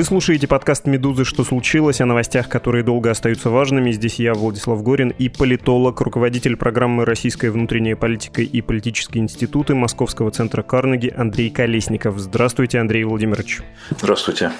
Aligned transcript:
Вы 0.00 0.04
слушаете 0.04 0.46
подкаст 0.46 0.86
«Медузы. 0.86 1.26
Что 1.26 1.44
случилось?» 1.44 2.00
о 2.00 2.06
новостях, 2.06 2.48
которые 2.48 2.82
долго 2.82 3.10
остаются 3.10 3.50
важными. 3.50 3.92
Здесь 3.92 4.14
я, 4.14 4.32
Владислав 4.32 4.82
Горин, 4.82 5.10
и 5.10 5.28
политолог, 5.28 6.00
руководитель 6.00 6.56
программы 6.56 7.04
«Российская 7.04 7.50
внутренняя 7.50 7.96
политика 7.96 8.40
и 8.40 8.62
политические 8.62 9.22
институты» 9.22 9.74
Московского 9.74 10.30
центра 10.30 10.62
Карнеги 10.62 11.12
Андрей 11.14 11.50
Колесников. 11.50 12.18
Здравствуйте, 12.18 12.78
Андрей 12.78 13.04
Владимирович. 13.04 13.60
Здравствуйте 13.90 14.52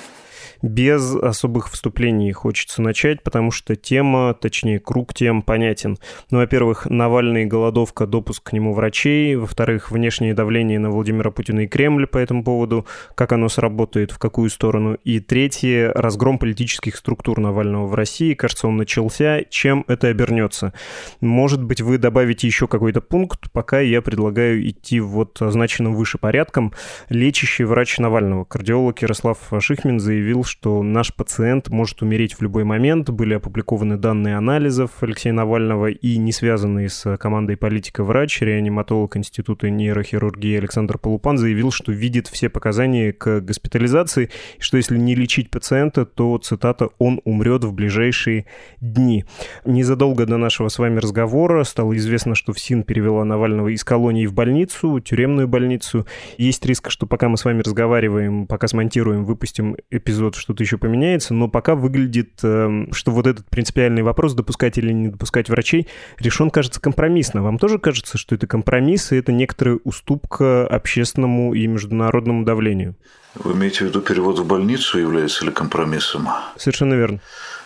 без 0.63 1.15
особых 1.17 1.71
вступлений 1.71 2.33
хочется 2.33 2.83
начать, 2.83 3.23
потому 3.23 3.51
что 3.51 3.77
тема, 3.77 4.35
точнее, 4.35 4.79
круг 4.79 5.15
тем 5.15 5.43
понятен. 5.43 5.99
Ну, 6.31 6.39
во-первых, 6.39 6.87
Навальный, 6.87 7.47
голодовка, 7.47 8.07
допуск 8.07 8.51
к 8.51 8.53
нему 8.53 8.75
врачей. 8.75 9.37
Во-вторых, 9.37 9.91
внешнее 9.91 10.35
давление 10.35 10.79
на 10.79 10.91
Владимира 10.91 11.31
Путина 11.31 11.61
и 11.61 11.67
Кремль 11.67 12.07
по 12.07 12.19
этому 12.19 12.45
поводу, 12.45 12.87
как 13.15 13.33
оно 13.33 13.49
сработает, 13.49 14.11
в 14.11 14.19
какую 14.19 14.51
сторону. 14.51 14.99
И 15.05 15.21
третье, 15.21 15.93
разгром 15.95 16.39
политических 16.39 16.97
структур 16.97 17.41
Навального 17.41 17.87
в 17.87 17.95
России. 17.95 18.35
Кажется, 18.35 18.69
он 18.69 18.77
начался. 18.77 19.45
Чем 19.45 19.85
это 19.89 20.09
обернется? 20.09 20.73
Может 21.21 21.63
быть, 21.63 21.81
вы 21.81 21.99
добавите 21.99 22.47
еще 22.47 22.67
какой-то 22.67 23.01
пункт, 23.01 23.51
пока 23.53 23.81
я 23.81 24.03
предлагаю 24.03 24.69
идти 24.69 25.01
вот 25.01 25.41
означенным 25.41 25.95
выше 25.95 26.19
порядком. 26.19 26.73
Лечащий 27.09 27.65
врач 27.65 27.99
Навального, 27.99 28.45
кардиолог 28.45 29.01
Ярослав 29.03 29.39
Шихмин 29.59 30.01
заявил, 30.01 30.45
что 30.51 30.83
наш 30.83 31.15
пациент 31.15 31.69
может 31.69 32.03
умереть 32.03 32.35
в 32.35 32.43
любой 32.43 32.65
момент. 32.65 33.09
Были 33.09 33.35
опубликованы 33.35 33.97
данные 33.97 34.37
анализов 34.37 34.91
Алексея 35.01 35.33
Навального 35.33 35.91
и 35.91 36.19
не 36.19 36.33
связанные 36.33 36.89
с 36.89 37.17
командой 37.19 37.57
политика 37.57 38.03
врач, 38.03 38.41
реаниматолог 38.41 39.17
Института 39.17 39.71
нейрохирургии 39.71 40.59
Александр 40.59 40.99
Полупан 40.99 41.39
заявил, 41.39 41.71
что 41.71 41.93
видит 41.93 42.27
все 42.27 42.49
показания 42.49 43.13
к 43.13 43.41
госпитализации, 43.41 44.31
что 44.59 44.77
если 44.77 44.99
не 44.99 45.15
лечить 45.15 45.51
пациента, 45.51 46.05
то, 46.05 46.37
цитата, 46.39 46.89
он 46.99 47.21
умрет 47.25 47.63
в 47.63 47.73
ближайшие 47.73 48.47
дни. 48.81 49.25
Незадолго 49.65 50.27
до 50.27 50.37
нашего 50.37 50.69
с 50.69 50.81
вами 50.81 50.99
разговора 50.99 51.63
стало 51.63 51.97
известно, 51.97 52.35
что 52.35 52.53
ФСИН 52.53 52.83
перевела 52.83 53.25
Навального 53.25 53.69
из 53.69 53.85
колонии 53.85 54.27
в 54.27 54.35
больницу, 54.35 54.99
тюремную 54.99 55.47
больницу. 55.47 56.07
Есть 56.39 56.67
риск, 56.67 56.91
что 56.91 57.07
пока 57.07 57.29
мы 57.29 57.37
с 57.37 57.45
вами 57.45 57.63
разговариваем, 57.63 58.49
пока 58.49 58.67
смонтируем, 58.67 59.25
выпустим 59.25 59.77
эпизод 59.91 60.40
что-то 60.41 60.63
еще 60.63 60.79
поменяется, 60.79 61.35
но 61.35 61.49
пока 61.49 61.75
выглядит, 61.75 62.41
эм, 62.43 62.93
что 62.93 63.13
вот 63.13 63.27
этот 63.27 63.47
принципиальный 63.49 64.03
вопрос, 64.03 64.35
допускать 64.35 64.79
или 64.79 64.93
не 64.93 65.09
допускать 65.09 65.49
врачей, 65.49 65.87
решен, 66.19 66.51
кажется, 66.51 66.81
компромиссно. 66.81 67.43
Вам 67.43 67.59
тоже 67.59 67.79
кажется, 67.79 68.19
что 68.19 68.35
это 68.35 68.47
компромисс, 68.47 69.13
и 69.13 69.17
это 69.17 69.33
некоторая 69.33 69.79
уступка 69.85 70.67
общественному 70.67 71.55
и 71.55 71.67
международному 71.67 72.45
давлению? 72.45 72.97
Вы 73.35 73.53
имеете 73.53 73.85
в 73.85 73.89
виду 73.89 74.01
перевод 74.01 74.39
в 74.39 74.47
больницу 74.47 74.99
является 74.99 75.45
ли 75.45 75.53
компромиссом? 75.53 76.29
Совершенно 76.57 76.95
верно. 76.95 77.21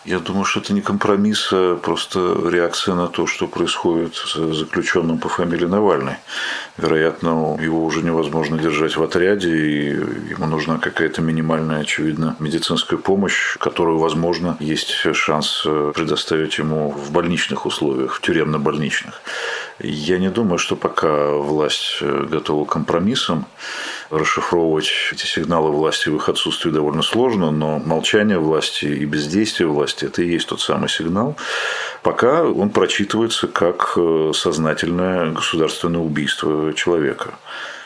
Я 0.05 0.19
думаю, 0.19 0.45
что 0.45 0.59
это 0.59 0.71
не 0.71 0.81
компромисс, 0.81 1.49
а 1.51 1.77
просто 1.77 2.19
реакция 2.47 2.93
на 2.93 3.07
то, 3.07 3.25
что 3.25 3.47
происходит 3.47 4.13
с 4.13 4.35
заключенным 4.35 5.17
по 5.17 5.29
фамилии 5.29 5.65
Навальный. 5.65 6.17
Вероятно, 6.77 7.57
его 7.59 7.83
уже 7.83 8.03
невозможно 8.03 8.59
держать 8.59 8.97
в 8.97 9.03
отряде, 9.03 9.49
и 9.49 9.85
ему 10.29 10.45
нужна 10.45 10.77
какая-то 10.77 11.23
минимальная, 11.23 11.81
очевидно, 11.81 12.35
медицинская 12.37 12.99
помощь, 12.99 13.57
которую, 13.57 13.97
возможно, 13.97 14.57
есть 14.59 14.91
шанс 15.15 15.63
предоставить 15.95 16.59
ему 16.59 16.91
в 16.91 17.11
больничных 17.11 17.65
условиях, 17.65 18.13
в 18.13 18.21
тюремно-больничных. 18.21 19.21
Я 19.79 20.19
не 20.19 20.29
думаю, 20.29 20.57
что 20.57 20.75
пока 20.75 21.31
власть 21.31 22.01
готова 22.01 22.65
к 22.65 22.71
компромиссам, 22.71 23.45
расшифровывать 24.09 24.89
эти 25.11 25.25
сигналы 25.25 25.71
власти 25.71 26.07
в 26.07 26.15
их 26.15 26.29
отсутствии 26.29 26.69
довольно 26.69 27.01
сложно, 27.01 27.51
но 27.51 27.79
молчание 27.79 28.39
власти 28.39 28.85
и 28.85 29.05
бездействие 29.05 29.67
власти– 29.67 30.05
это 30.05 30.21
и 30.21 30.29
есть 30.29 30.47
тот 30.47 30.61
самый 30.61 30.87
сигнал. 30.87 31.35
Пока 32.03 32.43
он 32.43 32.69
прочитывается 32.69 33.47
как 33.47 33.93
э, 33.97 34.31
сознательное 34.33 35.31
государственное 35.31 36.01
убийство 36.01 36.73
человека 36.73 37.33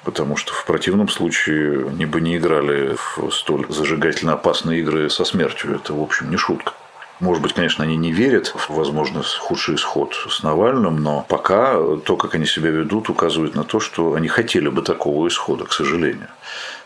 потому 0.03 0.38
что 0.38 0.53
в 0.53 0.66
противном 0.66 1.09
случае 1.09 1.88
они 1.88 2.06
бы 2.06 2.21
не 2.21 2.38
играли 2.38 2.95
в 2.95 3.31
столь 3.31 3.66
зажигательно 3.69 4.33
опасные 4.33 4.79
игры 4.79 5.09
со 5.09 5.25
смертью. 5.25 5.75
Это, 5.75 5.94
в 5.94 6.01
общем, 6.01 6.31
не 6.31 6.38
шутка. 6.38 6.73
Может 7.19 7.44
быть, 7.44 7.53
конечно, 7.53 7.84
они 7.84 7.97
не 7.97 8.13
верят 8.13 8.47
в, 8.47 8.69
возможно, 8.69 9.24
худший 9.24 9.75
исход 9.75 10.16
с 10.30 10.41
Навальным, 10.41 11.03
но 11.03 11.25
пока 11.28 11.74
то, 12.06 12.16
как 12.16 12.35
они 12.35 12.46
себя 12.46 12.69
ведут, 12.69 13.09
указывает 13.09 13.56
на 13.56 13.66
то, 13.66 13.81
что 13.81 14.13
они 14.13 14.30
хотели 14.30 14.69
бы 14.69 14.81
такого 14.81 15.28
исхода, 15.28 15.66
к 15.66 15.74
сожалению. 15.74 16.30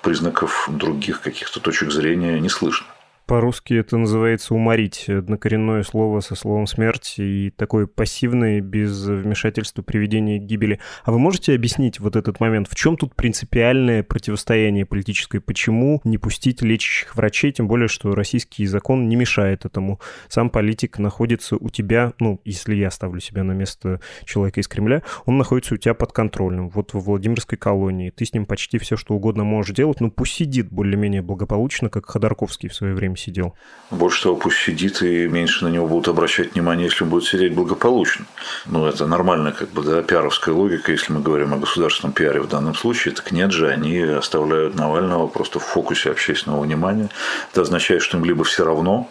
Признаков 0.02 0.68
других 0.72 1.22
каких-то 1.22 1.60
точек 1.60 1.92
зрения 1.92 2.40
не 2.40 2.50
слышно. 2.50 2.88
По-русски 3.26 3.76
это 3.76 3.96
называется 3.96 4.54
«уморить». 4.54 5.08
Однокоренное 5.08 5.84
слово 5.84 6.20
со 6.20 6.36
словом 6.36 6.68
«смерть» 6.68 7.16
и 7.18 7.54
такое 7.56 7.88
пассивное, 7.88 8.60
без 8.60 9.06
вмешательства 9.06 9.82
приведение 9.82 10.40
к 10.40 10.44
гибели. 10.44 10.82
А 11.06 11.12
вы 11.14 11.20
можете 11.20 11.56
объяснить 11.56 12.02
вот 12.02 12.18
этот 12.18 12.42
момент? 12.42 12.68
В 12.70 12.76
чем 12.76 12.98
тут 12.98 13.16
принципиальное 13.16 14.04
противостояние 14.04 14.86
политическое? 14.86 15.40
Почему 15.40 16.02
не 16.04 16.18
пустить 16.18 16.62
лечащих 16.62 17.16
врачей? 17.16 17.54
Тем 17.54 17.70
более, 17.70 17.88
что 17.88 18.14
российский 18.14 18.66
закон 18.66 19.08
не 19.08 19.16
мешает 19.16 19.64
этому. 19.64 20.02
Сам 20.28 20.50
политик 20.50 21.00
находится 21.00 21.56
у 21.56 21.70
тебя, 21.70 22.12
ну, 22.20 22.42
если 22.44 22.76
я 22.76 22.92
ставлю 22.92 23.22
себя 23.22 23.46
на 23.46 23.54
место 23.54 24.02
человека 24.26 24.60
из 24.60 24.68
Кремля, 24.68 25.02
он 25.26 25.38
находится 25.38 25.76
у 25.76 25.78
тебя 25.78 25.94
под 25.94 26.12
контролем. 26.12 26.68
Вот 26.68 26.94
во 26.94 27.00
Владимирской 27.00 27.58
колонии. 27.58 28.10
Ты 28.10 28.26
с 28.26 28.34
ним 28.34 28.46
почти 28.46 28.78
все, 28.80 28.98
что 28.98 29.14
угодно 29.14 29.46
можешь 29.46 29.74
делать, 29.74 30.02
но 30.02 30.12
пусть 30.12 30.34
сидит 30.34 30.70
более-менее 30.70 31.22
благополучно, 31.22 31.90
как 31.90 32.06
Ходорковский 32.06 32.68
в 32.68 32.76
свое 32.76 32.94
время 32.94 33.13
время 33.14 33.18
сидел. 33.18 33.56
Больше 33.92 34.24
того, 34.24 34.36
пусть 34.36 34.58
сидит, 34.58 35.02
и 35.02 35.28
меньше 35.28 35.66
на 35.66 35.70
него 35.70 35.88
будут 35.88 36.08
обращать 36.08 36.54
внимание, 36.54 36.86
если 36.86 37.04
он 37.04 37.10
будет 37.10 37.26
сидеть 37.26 37.54
благополучно. 37.54 38.26
Ну, 38.66 38.88
это 38.88 39.06
нормальная, 39.06 39.52
как 39.52 39.70
бы, 39.70 39.84
да, 39.84 40.02
пиаровская 40.02 40.54
логика, 40.54 40.92
если 40.92 41.14
мы 41.14 41.22
говорим 41.22 41.54
о 41.54 41.58
государственном 41.58 42.14
пиаре 42.14 42.42
в 42.42 42.48
данном 42.48 42.76
случае. 42.76 43.14
Так 43.14 43.32
нет 43.32 43.52
же, 43.52 43.70
они 43.70 44.00
оставляют 44.00 44.76
Навального 44.76 45.28
просто 45.28 45.60
в 45.60 45.64
фокусе 45.64 46.12
общественного 46.12 46.62
внимания. 46.62 47.10
Это 47.52 47.62
означает, 47.62 48.02
что 48.02 48.18
им 48.18 48.26
либо 48.26 48.44
все 48.44 48.66
равно, 48.66 49.08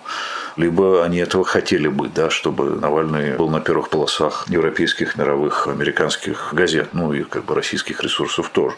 либо 0.57 1.05
они 1.05 1.19
этого 1.19 1.45
хотели 1.45 1.89
бы, 1.89 2.09
да, 2.09 2.31
чтобы 2.31 2.77
Навальный 2.81 3.37
был 3.37 3.49
на 3.49 3.61
первых 3.61 3.89
полосах 3.89 4.47
европейских, 4.49 5.17
мировых, 5.17 5.69
американских 5.69 6.49
газет, 6.53 6.89
ну 6.93 7.13
и 7.13 7.23
как 7.23 7.45
бы 7.45 7.55
российских 7.55 8.03
ресурсов 8.03 8.51
тоже. 8.51 8.75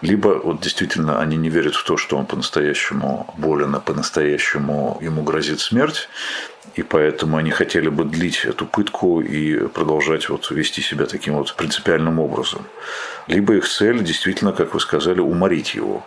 Либо 0.00 0.28
вот 0.42 0.60
действительно 0.60 1.20
они 1.20 1.36
не 1.36 1.48
верят 1.48 1.74
в 1.74 1.84
то, 1.84 1.96
что 1.96 2.16
он 2.16 2.26
по-настоящему 2.26 3.32
болен, 3.36 3.74
а 3.74 3.80
по-настоящему 3.80 4.98
ему 5.00 5.22
грозит 5.22 5.60
смерть, 5.60 6.08
и 6.74 6.82
поэтому 6.82 7.36
они 7.36 7.50
хотели 7.50 7.88
бы 7.88 8.04
длить 8.04 8.44
эту 8.44 8.64
пытку 8.66 9.20
и 9.20 9.66
продолжать 9.68 10.28
вот 10.28 10.50
вести 10.50 10.82
себя 10.82 11.06
таким 11.06 11.34
вот 11.34 11.54
принципиальным 11.56 12.20
образом. 12.20 12.62
Либо 13.26 13.54
их 13.54 13.68
цель 13.68 14.02
действительно, 14.04 14.52
как 14.52 14.74
вы 14.74 14.80
сказали, 14.80 15.20
уморить 15.20 15.74
его. 15.74 16.04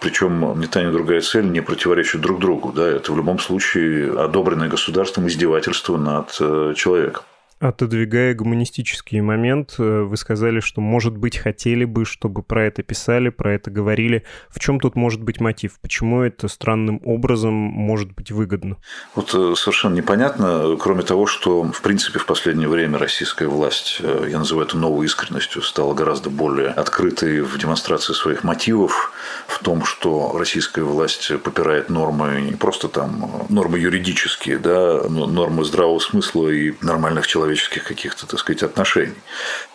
Причем 0.00 0.58
ни 0.60 0.66
та, 0.66 0.82
ни 0.82 0.92
другая 0.92 1.20
цель 1.20 1.50
не 1.50 1.60
противоречат 1.60 2.20
друг 2.20 2.38
другу. 2.38 2.72
Да? 2.72 2.86
Это 2.86 3.12
в 3.12 3.16
любом 3.16 3.38
случае 3.38 4.18
одобренное 4.18 4.68
государством 4.68 5.26
издевательство 5.26 5.96
над 5.96 6.36
э, 6.40 6.74
человеком. 6.76 7.24
Отодвигая 7.60 8.34
гуманистический 8.34 9.20
момент, 9.20 9.74
э, 9.78 10.02
вы 10.02 10.16
сказали, 10.16 10.60
что, 10.60 10.80
может 10.80 11.16
быть, 11.16 11.36
хотели 11.36 11.84
бы, 11.84 12.04
чтобы 12.04 12.44
про 12.44 12.66
это 12.66 12.84
писали, 12.84 13.30
про 13.30 13.54
это 13.54 13.68
говорили. 13.68 14.24
В 14.48 14.60
чем 14.60 14.78
тут 14.78 14.94
может 14.94 15.24
быть 15.24 15.40
мотив? 15.40 15.80
Почему 15.82 16.22
это 16.22 16.46
странным 16.46 17.00
образом 17.04 17.52
может 17.52 18.12
быть 18.12 18.30
выгодно? 18.30 18.76
Вот 19.16 19.34
э, 19.34 19.54
совершенно 19.56 19.96
непонятно, 19.96 20.76
кроме 20.78 21.02
того, 21.02 21.26
что, 21.26 21.64
в 21.64 21.82
принципе, 21.82 22.20
в 22.20 22.26
последнее 22.26 22.68
время 22.68 22.96
российская 22.96 23.48
власть, 23.48 23.98
э, 24.04 24.28
я 24.30 24.38
называю 24.38 24.68
это 24.68 24.76
новой 24.76 25.06
искренностью, 25.06 25.60
стала 25.62 25.94
гораздо 25.94 26.30
более 26.30 26.68
открытой 26.68 27.40
в 27.40 27.58
демонстрации 27.58 28.12
своих 28.12 28.44
мотивов, 28.44 29.12
в 29.48 29.58
том, 29.64 29.84
что 29.84 30.36
российская 30.38 30.82
власть 30.82 31.32
попирает 31.42 31.90
нормы, 31.90 32.40
не 32.40 32.56
просто 32.56 32.86
там 32.86 33.46
нормы 33.48 33.80
юридические, 33.80 34.58
да, 34.58 35.02
нормы 35.08 35.64
здравого 35.64 35.98
смысла 35.98 36.48
и 36.50 36.74
нормальных 36.82 37.26
человек 37.26 37.47
человеческих 37.48 37.84
каких-то, 37.84 38.26
так 38.26 38.38
сказать, 38.40 38.62
отношений. 38.62 39.14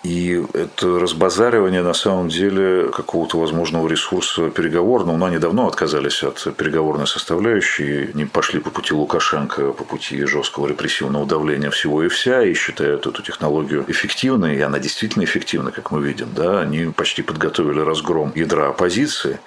И 0.04 0.44
это 0.54 1.00
разбазаривание, 1.00 1.82
на 1.82 1.94
самом 1.94 2.30
деле, 2.30 2.90
какого-то 2.90 3.40
возможного 3.40 3.88
ресурса 3.88 4.50
переговорного, 4.50 5.18
но 5.18 5.26
они 5.26 5.40
давно 5.40 5.68
отказались 5.68 6.24
от 6.24 6.56
переговорной 6.56 7.08
составляющей, 7.08 8.10
не 8.14 8.26
пошли 8.26 8.60
по 8.60 8.70
пути 8.70 8.94
Лукашенко, 8.94 9.72
по 9.72 9.84
пути 9.84 10.26
жесткого 10.26 10.68
репрессивного 10.68 11.26
давления 11.26 11.70
всего 11.70 12.04
и 12.04 12.08
вся, 12.08 12.44
и 12.44 12.54
считают 12.54 13.08
эту 13.08 13.24
технологию 13.24 13.86
эффективной, 13.88 14.56
и 14.58 14.62
она 14.62 14.80
действительно 14.80 15.24
эффективна, 15.24 15.72
как 15.72 15.92
мы 15.92 16.02
видим. 16.04 16.28
Да? 16.36 16.62
Они 16.62 16.92
почти 16.92 17.24
подготовили 17.24 17.80
разгром 17.80 18.32
ядра 18.36 18.70
оппозиции, 18.70 19.40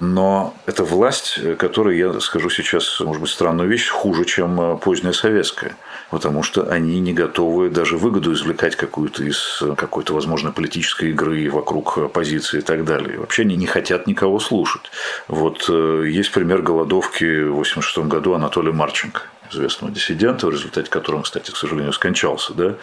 Но 0.00 0.54
это 0.66 0.82
власть, 0.82 1.38
которая, 1.58 1.94
я 1.94 2.20
скажу 2.20 2.48
сейчас, 2.48 3.00
может 3.00 3.20
быть, 3.20 3.30
странную 3.30 3.68
вещь, 3.68 3.88
хуже, 3.88 4.24
чем 4.24 4.78
поздняя 4.78 5.12
советская. 5.12 5.76
Потому 6.10 6.42
что 6.42 6.68
они 6.70 6.98
не 7.00 7.12
готовы 7.12 7.68
даже 7.68 7.96
выгоду 7.98 8.32
извлекать 8.32 8.76
какую-то 8.76 9.22
из 9.22 9.62
какой-то, 9.76 10.14
возможно, 10.14 10.52
политической 10.52 11.10
игры 11.10 11.50
вокруг 11.50 11.98
оппозиции 11.98 12.58
и 12.58 12.62
так 12.62 12.84
далее. 12.84 13.18
Вообще 13.18 13.42
они 13.42 13.56
не 13.56 13.66
хотят 13.66 14.06
никого 14.06 14.40
слушать. 14.40 14.90
Вот 15.28 15.66
э, 15.68 16.04
есть 16.08 16.32
пример 16.32 16.62
голодовки 16.62 17.24
в 17.24 17.60
1986 17.60 17.98
году 18.08 18.34
Анатолия 18.34 18.72
Марченко 18.72 19.22
известного 19.52 19.92
диссидента, 19.92 20.46
в 20.46 20.50
результате 20.50 20.90
которого, 20.90 21.22
кстати, 21.22 21.50
к 21.50 21.56
сожалению, 21.56 21.92
скончался. 21.92 22.54
Да? 22.54 22.74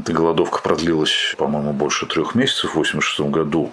Эта 0.00 0.12
голодовка 0.12 0.60
продлилась, 0.60 1.34
по-моему, 1.36 1.72
больше 1.72 2.06
трех 2.06 2.34
месяцев 2.34 2.74
в 2.74 2.78
1986 2.78 3.30
году, 3.30 3.72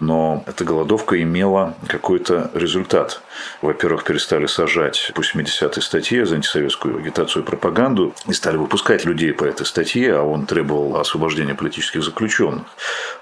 но 0.00 0.44
эта 0.46 0.64
голодовка 0.64 1.20
имела 1.20 1.74
какой-то 1.86 2.50
результат. 2.54 3.20
Во-первых, 3.62 4.04
перестали 4.04 4.46
сажать 4.46 5.12
по 5.14 5.20
70-й 5.20 5.82
статье 5.82 6.26
за 6.26 6.36
антисоветскую 6.36 6.98
агитацию 6.98 7.42
и 7.42 7.46
пропаганду 7.46 8.14
и 8.26 8.32
стали 8.32 8.56
выпускать 8.56 9.04
людей 9.04 9.32
по 9.32 9.44
этой 9.44 9.66
статье, 9.66 10.16
а 10.16 10.22
он 10.22 10.46
требовал 10.46 10.96
освобождения 10.96 11.54
политических 11.54 12.02
заключенных. 12.02 12.64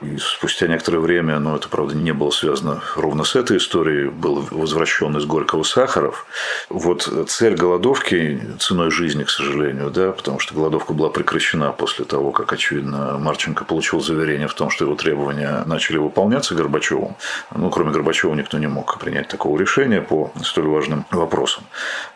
И 0.00 0.16
спустя 0.18 0.66
некоторое 0.66 0.98
время, 0.98 1.38
но 1.38 1.56
это, 1.56 1.68
правда, 1.68 1.94
не 1.94 2.12
было 2.12 2.30
связано 2.30 2.82
ровно 2.96 3.24
с 3.24 3.36
этой 3.36 3.58
историей, 3.58 4.08
был 4.08 4.46
возвращен 4.50 5.16
из 5.16 5.24
Горького 5.24 5.62
Сахаров. 5.62 6.26
Вот 6.68 7.08
цель 7.28 7.54
голодовки 7.54 8.40
ценой 8.58 8.90
жизни, 8.90 9.24
к 9.24 9.30
сожалению, 9.30 9.90
да, 9.90 10.12
потому 10.12 10.38
что 10.38 10.54
голодовка 10.54 10.92
была 10.92 11.10
прекращена 11.10 11.72
после 11.72 12.04
того, 12.04 12.32
как, 12.32 12.52
очевидно, 12.52 13.18
Марченко 13.18 13.64
получил 13.64 14.00
заверение 14.00 14.48
в 14.48 14.54
том, 14.54 14.70
что 14.70 14.84
его 14.84 14.94
требования 14.94 15.62
начали 15.66 15.96
выполняться 15.98 16.54
Горбачевым. 16.54 17.16
Ну, 17.54 17.70
кроме 17.70 17.92
Горбачева 17.92 18.34
никто 18.34 18.58
не 18.58 18.66
мог 18.66 18.98
принять 18.98 19.28
такого 19.28 19.58
решения 19.58 20.00
по 20.00 20.32
столь 20.42 20.66
важным 20.66 21.04
вопросам. 21.10 21.64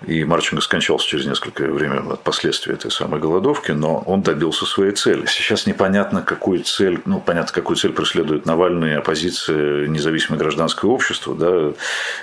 И 0.07 0.25
Марченко 0.25 0.63
скончался 0.63 1.07
через 1.07 1.27
несколько 1.27 1.65
времени 1.65 2.13
от 2.13 2.23
последствий 2.23 2.75
этой 2.75 2.91
самой 2.91 3.21
голодовки, 3.21 3.73
но 3.73 3.99
он 4.07 4.23
добился 4.23 4.67
своей 4.67 4.93
цели. 4.93 5.27
Сейчас 5.27 5.67
непонятно, 5.67 6.23
какую 6.23 6.63
цель, 6.65 7.01
ну, 7.05 7.21
понятно, 7.21 7.53
какую 7.53 7.77
цель 7.77 7.93
преследует 7.93 8.47
Навальный, 8.47 8.97
оппозиция, 8.97 9.87
независимое 9.87 10.39
гражданское 10.39 10.91
общество, 10.91 11.35
да, 11.35 11.73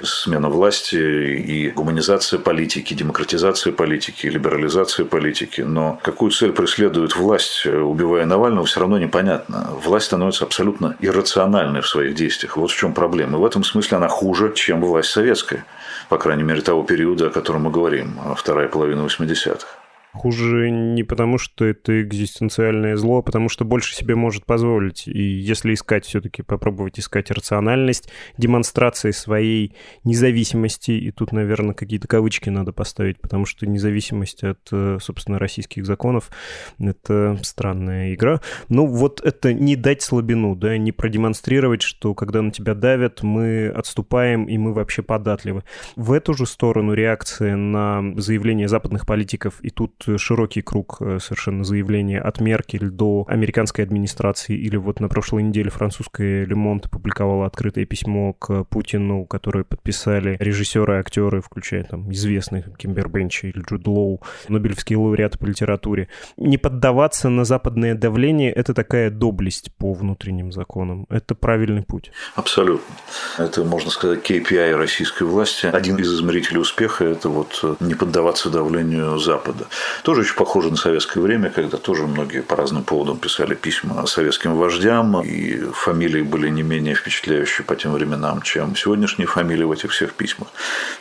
смена 0.03 0.49
власти 0.49 0.95
и 0.95 1.69
гуманизация 1.71 2.39
политики, 2.39 2.93
демократизация 2.93 3.73
политики, 3.73 4.08
политики, 4.09 4.27
либерализации 4.27 5.03
политики. 5.03 5.61
Но 5.61 5.99
какую 6.03 6.31
цель 6.31 6.51
преследует 6.51 7.15
власть, 7.15 7.65
э, 7.65 7.79
убивая 7.79 8.25
Навального, 8.25 8.65
все 8.65 8.79
равно 8.79 8.97
непонятно. 8.97 9.69
Власть 9.83 10.07
становится 10.07 10.45
абсолютно 10.45 10.95
иррациональной 10.99 11.81
в 11.81 11.87
своих 11.87 12.15
действиях. 12.15 12.57
Вот 12.57 12.71
в 12.71 12.75
чем 12.75 12.93
проблема. 12.93 13.37
И 13.37 13.41
в 13.41 13.45
этом 13.45 13.63
смысле 13.63 13.97
она 13.97 14.07
хуже, 14.07 14.53
чем 14.55 14.81
власть 14.81 15.11
советская. 15.11 15.65
По 16.09 16.17
крайней 16.17 16.43
мере, 16.43 16.61
того 16.61 16.83
периода, 16.83 17.27
о 17.27 17.29
котором 17.29 17.63
мы 17.63 17.71
говорим, 17.71 18.19
вторая 18.35 18.67
половина 18.67 19.05
80-х. 19.05 19.78
Хуже 20.11 20.71
не 20.71 21.03
потому, 21.03 21.37
что 21.37 21.65
это 21.65 22.01
экзистенциальное 22.01 22.95
зло, 22.95 23.19
а 23.19 23.21
потому 23.21 23.47
что 23.47 23.63
больше 23.63 23.95
себе 23.95 24.15
может 24.15 24.43
позволить. 24.45 25.07
И 25.07 25.21
если 25.21 25.75
искать 25.75 26.03
все-таки, 26.03 26.41
попробовать 26.41 26.99
искать 26.99 27.29
рациональность, 27.29 28.09
демонстрации 28.35 29.11
своей 29.11 29.75
независимости, 30.03 30.91
и 30.91 31.11
тут, 31.11 31.31
наверное, 31.31 31.75
какие-то 31.75 32.07
кавычки 32.07 32.49
надо 32.49 32.73
поставить, 32.73 33.21
потому 33.21 33.45
что 33.45 33.67
независимость 33.67 34.43
от, 34.43 34.59
э, 34.71 34.97
собственно, 34.99 35.37
российских 35.37 35.85
законов— 35.85 36.31
это 36.79 37.37
странная 37.43 38.15
игра. 38.15 38.41
Ну, 38.67 38.87
вот 38.87 39.21
это 39.23 39.53
не 39.53 39.75
дать 39.75 40.01
слабину, 40.01 40.55
да, 40.55 40.75
не 40.77 40.91
продемонстрировать, 40.91 41.83
что 41.83 42.15
когда 42.15 42.41
на 42.41 42.49
тебя 42.51 42.73
давят, 42.73 43.21
мы 43.21 43.67
отступаем, 43.67 44.45
и 44.45 44.57
мы 44.57 44.73
вообще 44.73 45.03
податливы. 45.03 45.63
В 45.95 46.13
эту 46.13 46.33
же 46.33 46.47
сторону 46.47 46.93
реакция 46.93 47.55
на 47.55 48.19
заявления 48.19 48.67
западных 48.67 49.05
политиков, 49.05 49.59
и 49.61 49.69
тут 49.69 49.98
широкий 50.17 50.61
круг 50.61 50.97
э, 50.99 51.19
совершенно 51.19 51.63
заявлений 51.63 52.17
от 52.17 52.39
Меркель 52.39 52.89
до 52.89 53.25
американской 53.27 53.83
администрации, 53.83 54.55
или 54.55 54.75
вот 54.75 54.99
на 54.99 55.07
прошлой 55.07 55.43
неделе 55.43 55.69
французская 55.69 56.45
Лемонт 56.45 56.85
опубликовала 56.85 57.45
открытое 57.45 57.85
письмо 57.85 58.33
к 58.33 58.63
Путину, 58.65 59.25
которое 59.25 59.63
подписали 59.63 60.37
режиссеры 60.39 60.99
актеры, 60.99 61.41
включая 61.41 61.83
там 61.83 62.11
известных 62.11 62.77
Кимбер 62.77 63.09
Бенчи 63.09 63.47
или 63.47 63.61
Джуд 63.61 63.87
Лоу, 63.87 64.21
нобелевские 64.47 64.97
лауреаты 64.97 65.37
по 65.37 65.45
литературе. 65.45 66.07
Не 66.37 66.57
поддаваться 66.57 67.29
на 67.29 67.45
западное 67.45 67.95
давление— 67.95 68.51
это 68.53 68.73
такая 68.73 69.09
доблесть 69.09 69.73
по 69.77 69.93
внутренним 69.93 70.51
законам. 70.51 71.05
Это 71.09 71.35
правильный 71.35 71.83
путь. 71.83 72.11
Абсолютно. 72.35 72.95
Это, 73.37 73.63
можно 73.63 73.91
сказать, 73.91 74.29
KPI 74.29 74.75
российской 74.75 75.23
власти. 75.23 75.67
Один 75.67 75.97
из 75.97 76.13
измерителей 76.13 76.59
успеха– 76.59 77.05
это 77.05 77.29
вот 77.29 77.59
э, 77.63 77.75
не 77.79 77.95
поддаваться 77.95 78.49
давлению 78.49 79.17
Запада. 79.19 79.65
Тоже 80.03 80.21
очень 80.21 80.35
похоже 80.35 80.69
на 80.69 80.75
советское 80.75 81.19
время, 81.19 81.49
когда 81.49 81.77
тоже 81.77 82.03
многие 82.03 82.41
по 82.41 82.55
разным 82.55 82.83
поводам 82.83 83.17
писали 83.17 83.55
письма 83.55 84.05
советским 84.05 84.55
вождям, 84.55 85.21
и 85.21 85.57
фамилии 85.73 86.21
были 86.21 86.49
не 86.49 86.63
менее 86.63 86.95
впечатляющие 86.95 87.65
по 87.65 87.75
тем 87.75 87.93
временам, 87.93 88.41
чем 88.41 88.75
сегодняшние 88.75 89.27
фамилии 89.27 89.63
в 89.63 89.71
этих 89.71 89.91
всех 89.91 90.13
письмах. 90.13 90.49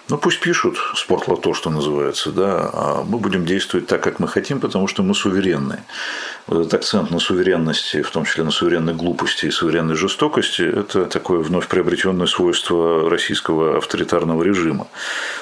Ну, 0.08 0.19
пусть 0.19 0.40
пишут, 0.40 0.76
спортло 0.94 1.37
то, 1.37 1.55
что 1.55 1.70
называется, 1.70 2.31
да, 2.32 2.70
а 2.73 3.05
мы 3.05 3.19
будем 3.19 3.44
действовать 3.44 3.87
так, 3.87 4.02
как 4.02 4.19
мы 4.19 4.29
хотим, 4.29 4.61
потому 4.61 4.88
что 4.88 5.02
мы 5.02 5.14
суверенные. 5.14 5.84
Этот 6.49 6.73
акцент 6.73 7.11
на 7.11 7.19
суверенности, 7.19 8.00
в 8.00 8.11
том 8.11 8.25
числе 8.25 8.43
на 8.43 8.50
суверенной 8.50 8.95
глупости 8.95 9.47
и 9.47 9.50
суверенной 9.50 9.97
жестокости, 9.97 10.62
это 10.62 11.05
такое 11.05 11.41
вновь 11.41 11.69
приобретенное 11.69 12.27
свойство 12.27 13.11
российского 13.11 13.77
авторитарного 13.77 14.43
режима. 14.43 14.87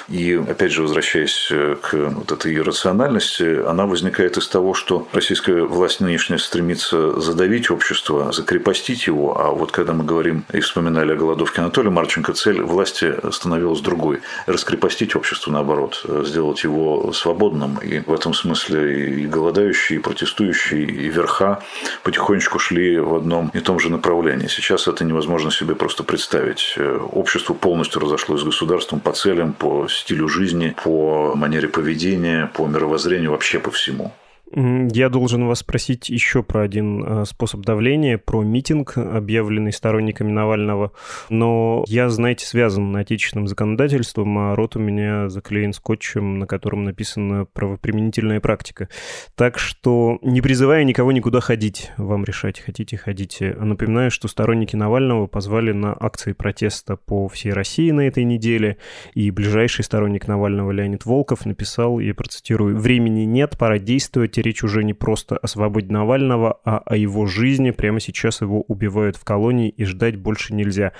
И, 0.09 0.33
опять 0.33 0.73
же, 0.73 0.81
возвращаясь 0.81 1.49
к 1.81 1.93
вот 1.93 2.31
этой 2.31 2.55
иррациональности, 2.55 3.65
она 3.65 3.85
возникает 3.85 4.37
из 4.37 4.47
того, 4.49 4.73
что 4.73 5.07
российская 5.13 5.61
власть 5.61 6.01
нынешняя 6.01 6.39
стремится 6.39 7.19
задавить 7.21 7.71
общество, 7.71 8.33
закрепостить 8.33 9.07
его, 9.07 9.39
а 9.39 9.51
вот 9.51 9.71
когда 9.71 9.93
мы 9.93 10.03
говорим 10.03 10.43
и 10.51 10.59
вспоминали 10.59 11.13
о 11.13 11.15
голодовке 11.15 11.61
Анатолия 11.61 11.89
Марченко, 11.89 12.33
цель 12.33 12.61
власти 12.61 13.15
становилась 13.31 13.79
другой– 13.79 14.21
раскрепостить 14.45 15.15
общество, 15.15 15.51
наоборот, 15.51 16.03
сделать 16.25 16.63
его 16.63 17.13
свободным. 17.13 17.77
И 17.77 17.99
в 17.99 18.13
этом 18.13 18.33
смысле 18.33 19.21
и 19.21 19.25
голодающие, 19.25 19.99
и 19.99 20.01
протестующие, 20.01 20.96
и 20.97 21.09
верха 21.09 21.59
потихонечку 22.03 22.59
шли 22.59 22.99
в 22.99 23.15
одном 23.15 23.49
и 23.53 23.59
том 23.59 23.79
же 23.79 23.89
направлении. 23.89 24.47
Сейчас 24.47 24.87
это 24.87 25.03
невозможно 25.05 25.51
себе 25.51 25.75
просто 25.75 26.03
представить. 26.03 26.77
Общество 27.11 27.53
полностью 27.53 28.01
разошлось 28.01 28.41
с 28.41 28.43
государством 28.43 28.99
по 28.99 29.11
целям, 29.11 29.53
по 29.53 29.87
стилю 29.87 30.27
жизни, 30.27 30.75
по 30.83 31.33
манере 31.35 31.67
поведения, 31.67 32.51
по 32.53 32.65
мировоззрению, 32.67 33.31
вообще 33.31 33.59
по 33.59 33.71
всему. 33.71 34.11
Я 34.53 35.09
должен 35.09 35.45
вас 35.45 35.59
спросить 35.59 36.09
еще 36.09 36.41
про 36.41 36.61
один 36.61 37.03
э, 37.03 37.25
способ 37.25 37.65
давления, 37.65 38.17
про 38.17 38.43
митинг, 38.43 38.97
объявленный 38.97 39.73
сторонниками 39.73 40.31
Навального. 40.31 40.93
Но 41.29 41.83
я, 41.87 42.09
знаете, 42.09 42.45
связан 42.45 42.95
отечественным 42.95 43.47
законодательством, 43.47 44.37
а 44.39 44.55
рот 44.55 44.77
у 44.77 44.79
меня 44.79 45.27
заклеен 45.27 45.73
скотчем, 45.73 46.39
на 46.39 46.47
котором 46.47 46.85
написана 46.85 47.45
правоприменительная 47.45 48.39
практика. 48.39 48.87
Так 49.35 49.59
что 49.59 50.17
не 50.21 50.41
призываю 50.41 50.85
никого 50.85 51.11
никуда 51.11 51.41
ходить, 51.41 51.91
вам 51.97 52.23
решать, 52.23 52.61
хотите, 52.61 52.95
ходите. 52.95 53.53
Напоминаю, 53.53 54.11
что 54.11 54.29
сторонники 54.29 54.77
Навального 54.77 55.27
позвали 55.27 55.73
на 55.73 55.93
акции 55.93 56.31
протеста 56.31 56.95
по 56.95 57.27
всей 57.27 57.51
России 57.51 57.91
на 57.91 58.07
этой 58.07 58.23
неделе, 58.23 58.77
и 59.13 59.29
ближайший 59.29 59.83
сторонник 59.83 60.25
Навального 60.27 60.71
Леонид 60.71 61.05
Волков 61.05 61.45
написал, 61.45 61.99
я 61.99 62.13
процитирую, 62.13 62.77
«Времени 62.77 63.25
нет, 63.25 63.57
пора 63.57 63.77
действовать, 63.77 64.36
речь 64.41 64.63
уже 64.63 64.83
не 64.83 64.93
просто 64.93 65.37
о 65.37 65.47
свободе 65.47 65.91
Навального, 65.91 66.59
а 66.63 66.79
о 66.79 66.95
его 66.95 67.25
жизни. 67.25 67.71
Прямо 67.71 67.99
сейчас 67.99 68.41
его 68.41 68.61
убивают 68.61 69.15
в 69.15 69.23
колонии 69.23 69.69
и 69.69 69.85
ждать 69.85 70.15
больше 70.15 70.53
нельзя. 70.53 70.93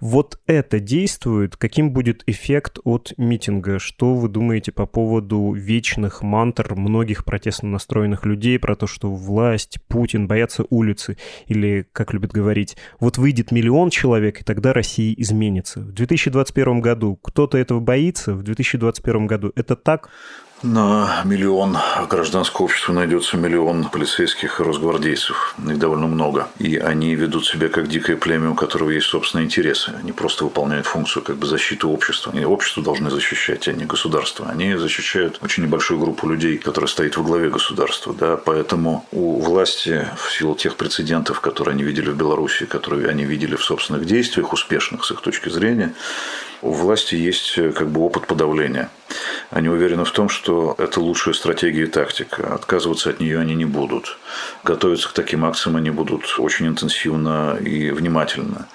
Вот 0.00 0.38
это 0.46 0.80
действует. 0.80 1.56
Каким 1.56 1.92
будет 1.92 2.22
эффект 2.26 2.78
от 2.84 3.12
митинга? 3.16 3.78
Что 3.78 4.14
вы 4.14 4.28
думаете 4.28 4.72
по 4.72 4.86
поводу 4.86 5.52
вечных 5.52 6.22
мантр 6.22 6.74
многих 6.74 7.24
протестно 7.24 7.68
настроенных 7.68 8.24
людей 8.24 8.58
про 8.58 8.76
то, 8.76 8.86
что 8.86 9.12
власть, 9.12 9.78
Путин 9.88 10.26
боятся 10.26 10.64
улицы? 10.70 11.16
Или, 11.46 11.86
как 11.92 12.12
любят 12.12 12.32
говорить, 12.32 12.76
вот 12.98 13.18
выйдет 13.18 13.52
миллион 13.52 13.90
человек, 13.90 14.40
и 14.40 14.44
тогда 14.44 14.72
Россия 14.72 15.14
изменится. 15.16 15.80
В 15.80 15.92
2021 15.92 16.80
году 16.80 17.16
кто-то 17.16 17.58
этого 17.58 17.80
боится, 17.80 18.34
в 18.34 18.42
2021 18.42 19.26
году 19.26 19.52
это 19.54 19.76
так? 19.76 20.10
На 20.62 21.22
миллион 21.24 21.78
гражданского 22.08 22.66
общества 22.66 22.92
найдется 22.92 23.36
миллион 23.36 23.84
полицейских 23.84 24.60
и 24.60 24.62
росгвардейцев. 24.62 25.54
Их 25.66 25.78
довольно 25.78 26.06
много. 26.06 26.48
И 26.58 26.76
они 26.76 27.14
ведут 27.14 27.46
себя 27.46 27.68
как 27.68 27.88
дикое 27.88 28.16
племя, 28.16 28.50
у 28.50 28.54
которого 28.54 28.90
есть 28.90 29.06
собственные 29.06 29.46
интересы. 29.46 29.92
Они 29.98 30.12
просто 30.12 30.44
выполняют 30.44 30.86
функцию 30.86 31.22
как 31.22 31.36
бы 31.36 31.46
защиты 31.46 31.86
общества. 31.86 32.32
Они 32.34 32.44
общество 32.44 32.82
должны 32.82 33.10
защищать, 33.10 33.68
а 33.68 33.72
не 33.72 33.84
государство. 33.84 34.48
Они 34.48 34.74
защищают 34.74 35.38
очень 35.42 35.62
небольшую 35.62 35.98
группу 35.98 36.28
людей, 36.28 36.58
которая 36.58 36.88
стоит 36.88 37.16
во 37.16 37.22
главе 37.22 37.48
государства. 37.48 38.12
Да? 38.12 38.36
Поэтому 38.36 39.06
у 39.12 39.40
власти, 39.40 40.06
в 40.16 40.32
силу 40.32 40.54
тех 40.54 40.76
прецедентов, 40.76 41.40
которые 41.40 41.72
они 41.72 41.84
видели 41.84 42.10
в 42.10 42.16
Беларуси, 42.16 42.66
которые 42.66 43.08
они 43.08 43.24
видели 43.24 43.56
в 43.56 43.64
собственных 43.64 44.04
действиях, 44.04 44.52
успешных 44.52 45.04
с 45.04 45.10
их 45.10 45.20
точки 45.20 45.48
зрения, 45.48 45.94
у 46.62 46.72
власти 46.72 47.14
есть 47.14 47.56
э, 47.58 47.72
как 47.72 47.88
бы 47.88 48.00
опыт 48.02 48.26
подавления. 48.26 48.90
Они 49.50 49.68
уверены 49.68 50.04
в 50.04 50.10
том, 50.12 50.28
что 50.28 50.74
это 50.78 51.00
лучшая 51.00 51.34
стратегия 51.34 51.84
и 51.84 51.86
тактика. 51.86 52.54
Отказываться 52.54 53.10
от 53.10 53.20
нее 53.20 53.38
они 53.38 53.54
не 53.54 53.64
будут. 53.64 54.18
Готовиться 54.62 55.08
к 55.08 55.12
таким 55.12 55.44
акциям 55.44 55.76
они 55.76 55.90
будут 55.90 56.36
очень 56.38 56.66
интенсивно 56.66 57.56
и 57.56 57.90
внимательно. 57.90 58.68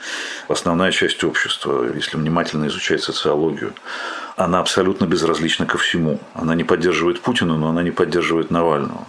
Основная 0.47 0.91
часть 0.91 1.23
общества, 1.23 1.91
если 1.93 2.17
внимательно 2.17 2.67
изучать 2.67 3.03
социологию, 3.03 3.73
она 4.35 4.59
абсолютно 4.59 5.05
безразлична 5.05 5.65
ко 5.65 5.77
всему. 5.77 6.19
Она 6.33 6.55
не 6.55 6.63
поддерживает 6.63 7.21
Путина, 7.21 7.57
но 7.57 7.69
она 7.69 7.83
не 7.83 7.91
поддерживает 7.91 8.51
Навального. 8.51 9.07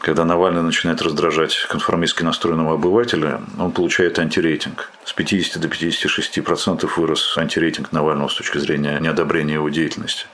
Когда 0.00 0.24
Навальный 0.24 0.62
начинает 0.62 1.02
раздражать 1.02 1.66
конформистски 1.68 2.22
настроенного 2.22 2.74
обывателя, 2.74 3.40
он 3.58 3.72
получает 3.72 4.18
антирейтинг. 4.18 4.92
С 5.04 5.12
50 5.12 5.60
до 5.60 5.68
56 5.68 6.44
процентов 6.44 6.96
вырос 6.96 7.36
антирейтинг 7.36 7.90
Навального 7.90 8.28
с 8.28 8.34
точки 8.34 8.58
зрения 8.58 8.98
неодобрения 9.00 9.54
его 9.54 9.68
деятельности 9.68 10.26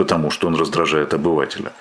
потому 0.00 0.30
что 0.30 0.46
он 0.46 0.56
раздражает 0.56 1.12
обывателя. 1.12 1.72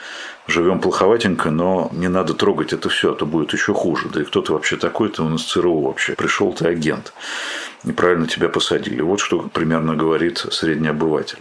Живем 0.46 0.82
плоховатенько, 0.82 1.52
но 1.52 1.90
не 1.94 2.10
надо 2.10 2.34
трогать 2.34 2.74
это 2.74 2.90
все, 2.90 3.14
а 3.14 3.16
то 3.16 3.26
будет 3.26 3.54
еще 3.54 3.74
хуже. 3.74 4.10
Да 4.14 4.20
и 4.20 4.26
кто 4.26 4.42
ты 4.42 4.52
вообще 4.52 4.76
такой, 4.76 5.08
ты 5.08 5.22
у 5.22 5.30
нас 5.30 5.44
ЦРУ 5.44 5.80
вообще. 5.80 6.16
Пришел 6.16 6.52
ты 6.52 6.68
агент. 6.68 7.14
Неправильно 7.86 8.28
тебя 8.28 8.50
посадили. 8.50 9.00
Вот 9.02 9.22
что 9.22 9.40
примерно 9.54 9.96
говорит 9.96 10.40
средний 10.52 10.90
обыватель. 10.90 11.40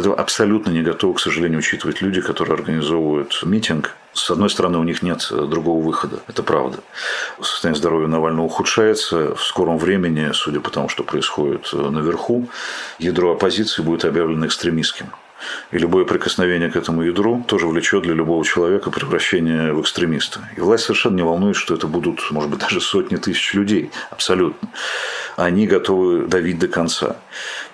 Это 0.00 0.14
абсолютно 0.14 0.70
не 0.70 0.80
готовы, 0.80 1.12
к 1.14 1.20
сожалению, 1.20 1.58
учитывать 1.58 2.00
люди, 2.00 2.22
которые 2.22 2.54
организовывают 2.54 3.38
митинг 3.44 3.96
с 4.12 4.28
одной 4.30 4.50
стороны, 4.50 4.78
у 4.78 4.82
них 4.82 5.02
нет 5.02 5.28
другого 5.30 5.84
выхода. 5.84 6.20
Это 6.26 6.42
правда. 6.42 6.78
Состояние 7.40 7.78
здоровья 7.78 8.08
Навального 8.08 8.46
ухудшается. 8.46 9.36
В 9.36 9.42
скором 9.42 9.78
времени, 9.78 10.30
судя 10.32 10.58
по 10.60 10.70
тому, 10.70 10.88
что 10.88 11.04
происходит 11.04 11.72
наверху, 11.72 12.48
ядро 12.98 13.32
оппозиции 13.32 13.82
будет 13.82 14.04
объявлено 14.04 14.46
экстремистским. 14.46 15.12
И 15.70 15.78
любое 15.78 16.04
прикосновение 16.04 16.70
к 16.70 16.76
этому 16.76 17.02
ядру 17.02 17.44
тоже 17.46 17.66
влечет 17.68 18.02
для 18.02 18.14
любого 18.14 18.44
человека 18.44 18.90
превращение 18.90 19.72
в 19.72 19.80
экстремиста. 19.80 20.40
И 20.56 20.60
власть 20.60 20.84
совершенно 20.84 21.16
не 21.16 21.22
волнует, 21.22 21.56
что 21.56 21.74
это 21.74 21.86
будут, 21.86 22.20
может 22.30 22.50
быть, 22.50 22.58
даже 22.58 22.80
сотни 22.80 23.16
тысяч 23.16 23.54
людей. 23.54 23.90
Абсолютно. 24.10 24.68
Они 25.40 25.66
готовы 25.66 26.26
давить 26.26 26.58
до 26.58 26.68
конца. 26.68 27.16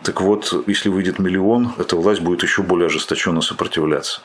Так 0.04 0.20
вот, 0.20 0.52
если 0.68 0.88
выйдет 0.88 1.18
миллион, 1.18 1.73
эта 1.78 1.96
власть 1.96 2.20
будет 2.20 2.44
еще 2.44 2.62
более 2.62 2.87
ожесточенно 2.87 3.40
сопротивляться 3.40 4.20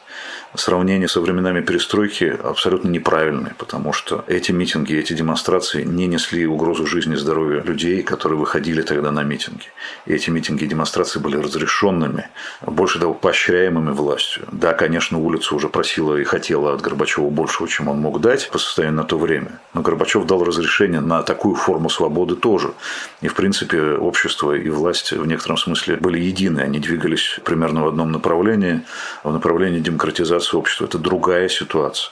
сравнение 0.55 1.07
со 1.07 1.21
временами 1.21 1.62
перестройки 1.62 2.36
абсолютно 2.43 2.89
неправильное, 2.89 3.55
потому 3.57 3.93
что 3.93 4.24
эти 4.27 4.51
митинги, 4.51 4.95
эти 4.95 5.13
демонстрации 5.13 5.83
не 5.83 6.07
несли 6.07 6.45
угрозу 6.45 6.86
жизни 6.86 7.13
и 7.13 7.17
здоровью 7.17 7.63
людей, 7.63 8.03
которые 8.03 8.38
выходили 8.38 8.81
тогда 8.81 9.12
на 9.12 9.24
митинги. 9.24 9.65
И 10.05 10.13
эти 10.13 10.29
митинги 10.29 10.65
и 10.65 10.67
демонстрации 10.67 11.19
были 11.19 11.38
разрешенными, 11.38 12.27
больше 12.62 13.00
того, 13.00 13.13
поощряемыми 13.13 13.91
властью. 13.91 14.48
Да, 14.51 14.74
конечно, 14.74 15.19
улица 15.19 15.55
уже 15.55 15.69
просила 15.69 16.17
и 16.17 16.24
хотела 16.24 16.74
от 16.74 16.81
Горбачева 16.81 17.29
большего, 17.29 17.67
чем 17.67 17.88
он 17.88 18.00
мог 18.00 18.19
дать 18.19 18.50
по 18.50 18.57
состоянию 18.57 18.98
на 18.98 19.03
то 19.03 19.17
время. 19.17 19.60
Но 19.74 19.81
Горбачев 19.81 20.25
дал 20.25 20.43
разрешение 20.43 21.01
на 21.01 21.24
такую 21.24 21.55
форму 21.55 21.89
свободы 21.89 22.36
тоже. 22.36 22.74
И, 23.21 23.27
в 23.32 23.34
принципе, 23.34 23.94
общество 23.94 24.52
и 24.52 24.70
власть 24.70 25.14
в 25.14 25.26
некотором 25.26 25.58
смысле 25.58 25.96
были 25.96 26.20
едины. 26.20 26.60
Они 26.60 26.80
двигались 26.80 27.40
примерно 27.46 27.86
в 27.86 27.88
одном 27.88 28.12
направлении, 28.12 28.82
в 29.24 29.32
направлении 29.32 29.80
демократизации 29.80 30.58
общества. 30.58 30.86
Это 30.86 30.98
другая 30.98 31.48
ситуация. 31.48 32.12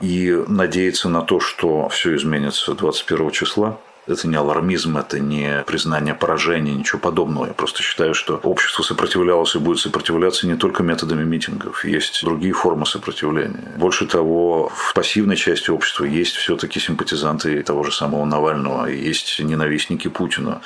И 0.00 0.44
надеяться 0.46 1.08
на 1.08 1.22
то, 1.22 1.40
что 1.40 1.88
все 1.88 2.14
изменится 2.14 2.74
21 2.74 3.30
числа, 3.32 3.80
это 4.06 4.28
не 4.28 4.36
алармизм, 4.36 4.96
это 4.96 5.18
не 5.18 5.64
признание 5.66 6.14
поражения, 6.14 6.74
ничего 6.74 6.98
подобного. 6.98 7.46
Я 7.46 7.52
просто 7.52 7.82
считаю, 7.82 8.14
что 8.14 8.36
общество 8.36 8.82
сопротивлялось 8.82 9.54
и 9.54 9.58
будет 9.58 9.80
сопротивляться 9.80 10.46
не 10.46 10.54
только 10.54 10.82
методами 10.82 11.24
митингов. 11.24 11.84
Есть 11.84 12.24
другие 12.24 12.52
формы 12.52 12.86
сопротивления. 12.86 13.72
Больше 13.76 14.06
того, 14.06 14.70
в 14.74 14.94
пассивной 14.94 15.36
части 15.36 15.70
общества 15.70 16.04
есть 16.04 16.36
все-таки 16.36 16.78
симпатизанты 16.78 17.62
того 17.62 17.82
же 17.82 17.92
самого 17.92 18.24
Навального, 18.24 18.86
есть 18.86 19.40
ненавистники 19.40 20.08
Путина. 20.08 20.60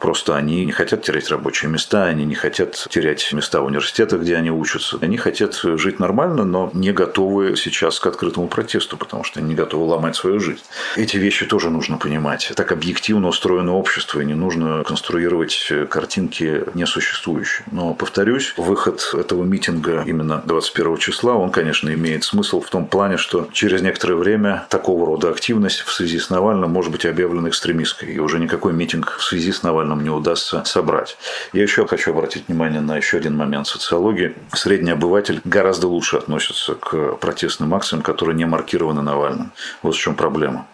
Просто 0.00 0.36
они 0.36 0.64
не 0.64 0.72
хотят 0.72 1.02
терять 1.02 1.28
рабочие 1.30 1.70
места, 1.70 2.04
они 2.04 2.24
не 2.24 2.34
хотят 2.34 2.86
терять 2.90 3.32
места 3.32 3.60
в 3.60 3.66
университетах, 3.66 4.22
где 4.22 4.36
они 4.36 4.50
учатся. 4.50 4.98
Они 5.00 5.16
хотят 5.16 5.54
жить 5.54 6.00
нормально, 6.00 6.44
но 6.44 6.70
не 6.72 6.92
готовы 6.92 7.56
сейчас 7.56 8.00
к 8.00 8.06
открытому 8.06 8.48
протесту, 8.48 8.96
потому 8.96 9.24
что 9.24 9.40
они 9.40 9.50
не 9.50 9.54
готовы 9.54 9.84
ломать 9.84 10.16
свою 10.16 10.40
жизнь. 10.40 10.62
Эти 10.96 11.16
вещи 11.16 11.46
тоже 11.46 11.70
нужно 11.70 11.98
понимать. 11.98 12.52
Так 12.56 12.72
объективно 12.78 13.28
устроено 13.28 13.74
общество, 13.74 14.20
и 14.20 14.24
не 14.24 14.34
нужно 14.34 14.84
конструировать 14.84 15.72
картинки 15.90 16.62
несуществующие. 16.74 17.66
Но, 17.72 17.92
повторюсь, 17.92 18.54
выход 18.56 19.14
этого 19.14 19.44
митинга 19.44 20.04
именно 20.06 20.42
21 20.46 20.96
числа, 20.98 21.34
он, 21.34 21.50
конечно, 21.50 21.92
имеет 21.92 22.22
смысл 22.22 22.60
в 22.60 22.70
том 22.70 22.86
плане, 22.86 23.16
что 23.16 23.48
через 23.52 23.82
некоторое 23.82 24.14
время 24.14 24.66
такого 24.70 25.06
рода 25.06 25.30
активность 25.30 25.80
в 25.80 25.92
связи 25.92 26.18
с 26.20 26.30
Навальным 26.30 26.70
может 26.70 26.92
быть 26.92 27.04
объявлена 27.04 27.48
экстремистской, 27.48 28.10
и 28.10 28.18
уже 28.20 28.38
никакой 28.38 28.72
митинг 28.72 29.16
в 29.18 29.24
связи 29.24 29.50
с 29.50 29.64
Навальным 29.64 30.04
не 30.04 30.10
удастся 30.10 30.62
собрать. 30.64 31.16
Я 31.52 31.62
еще 31.62 31.86
хочу 31.86 32.12
обратить 32.12 32.46
внимание 32.46 32.80
на 32.80 32.96
еще 32.96 33.16
один 33.16 33.36
момент 33.36 33.66
социологии. 33.66 34.34
Средний 34.52 34.92
обыватель 34.92 35.40
гораздо 35.44 35.88
лучше 35.88 36.16
относится 36.16 36.74
к 36.74 37.16
протестным 37.16 37.74
акциям, 37.74 38.02
которые 38.02 38.36
не 38.36 38.44
маркированы 38.46 39.02
Навальным. 39.02 39.52
Вот 39.82 39.96
в 39.96 39.98
чем 39.98 40.14
проблема. 40.14 40.66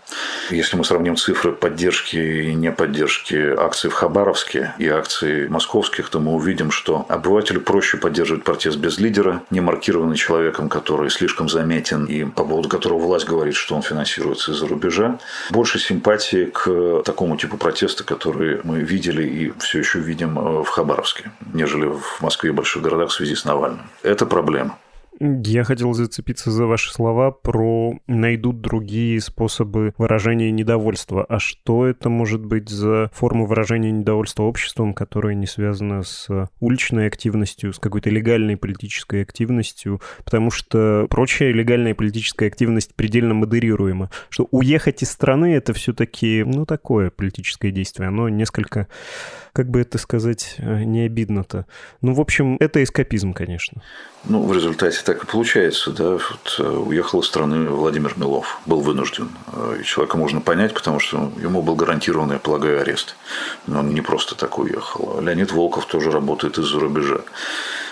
Если 0.50 0.76
мы 0.76 0.84
сравним 0.84 1.16
цифры 1.16 1.52
поддержки 1.52 2.16
и 2.16 2.54
неподдержки 2.54 3.34
акций 3.58 3.88
в 3.88 3.94
Хабаровске 3.94 4.74
и 4.78 4.88
акций 4.88 5.48
московских, 5.48 6.10
то 6.10 6.20
мы 6.20 6.32
увидим, 6.34 6.70
что 6.70 7.06
обывателю 7.08 7.60
проще 7.60 7.96
поддерживать 7.96 8.44
протест 8.44 8.76
без 8.76 8.98
лидера, 8.98 9.42
не 9.50 9.60
маркированный 9.60 10.16
человеком, 10.16 10.68
который 10.68 11.10
слишком 11.10 11.48
заметен 11.48 12.04
и 12.04 12.24
по 12.24 12.44
поводу 12.44 12.68
которого 12.68 12.98
власть 12.98 13.26
говорит, 13.26 13.54
что 13.54 13.74
он 13.74 13.82
финансируется 13.82 14.52
из-за 14.52 14.66
рубежа. 14.66 15.18
Больше 15.50 15.78
симпатии 15.78 16.46
к 16.46 17.02
такому 17.04 17.36
типу 17.36 17.56
протеста, 17.56 18.04
который 18.04 18.60
мы 18.64 18.80
видели 18.80 19.26
и 19.26 19.52
все 19.60 19.78
еще 19.78 19.98
видим 19.98 20.38
э, 20.38 20.62
в 20.62 20.68
Хабаровске, 20.68 21.30
нежели 21.52 21.86
в 21.86 22.20
Москве 22.20 22.50
и 22.50 22.52
больших 22.52 22.82
городах 22.82 23.10
в 23.10 23.14
связи 23.14 23.34
с 23.34 23.44
Навальным. 23.44 23.88
Это 24.02 24.26
проблема. 24.26 24.78
Я 25.20 25.62
хотел 25.62 25.92
зацепиться 25.92 26.50
за 26.50 26.66
ваши 26.66 26.92
слова 26.92 27.30
про 27.30 27.94
найдут 28.08 28.60
другие 28.60 29.20
способы 29.20 29.94
выражения 29.96 30.50
недовольства. 30.50 31.24
А 31.28 31.38
что 31.38 31.86
это 31.86 32.08
может 32.08 32.44
быть 32.44 32.68
за 32.68 33.10
форма 33.14 33.44
выражения 33.44 33.92
недовольства 33.92 34.42
обществом, 34.42 34.92
которая 34.92 35.34
не 35.34 35.46
связана 35.46 36.02
с 36.02 36.28
уличной 36.58 37.06
активностью, 37.06 37.72
с 37.72 37.78
какой-то 37.78 38.10
легальной 38.10 38.56
политической 38.56 39.22
активностью? 39.22 40.00
Потому 40.24 40.50
что 40.50 41.06
прочая 41.08 41.52
легальная 41.52 41.94
политическая 41.94 42.48
активность 42.48 42.94
предельно 42.94 43.34
модерируема. 43.34 44.10
Что 44.30 44.48
уехать 44.50 45.02
из 45.02 45.12
страны— 45.12 45.54
это 45.56 45.72
все-таки, 45.74 46.42
ну, 46.44 46.66
такое 46.66 47.10
политическое 47.10 47.70
действие. 47.70 48.08
Оно 48.08 48.28
несколько 48.28 48.88
как 49.54 49.70
бы 49.70 49.80
это 49.80 49.98
сказать, 49.98 50.56
э, 50.58 50.82
не 50.82 51.02
обидно-то. 51.02 51.66
Ну, 52.00 52.12
в 52.12 52.20
общем, 52.20 52.56
это 52.58 52.82
эскапизм, 52.82 53.32
конечно. 53.32 53.82
Ну, 54.24 54.42
в 54.42 54.52
результате 54.52 55.03
так 55.04 55.22
и 55.22 55.26
получается, 55.26 55.90
да. 55.90 56.12
Вот, 56.12 56.56
э, 56.58 56.62
уехал 56.62 57.20
из 57.20 57.26
страны 57.26 57.68
Владимир 57.68 58.14
Милов, 58.16 58.58
был 58.66 58.80
вынужден. 58.80 59.28
Э, 59.52 59.76
и 59.80 59.84
человека 59.84 60.16
можно 60.16 60.40
понять, 60.40 60.74
потому 60.74 60.98
что 60.98 61.32
ему 61.40 61.62
был 61.62 61.76
гарантирован, 61.76 62.32
я 62.32 62.38
полагаю, 62.38 62.80
арест. 62.80 63.16
Но 63.66 63.80
он 63.80 63.94
не 63.94 64.00
просто 64.00 64.34
так 64.34 64.58
уехал. 64.58 65.20
Леонид 65.20 65.52
Волков 65.52 65.86
тоже 65.86 66.10
работает 66.10 66.58
из-за 66.58 66.80
рубежа. 66.80 67.20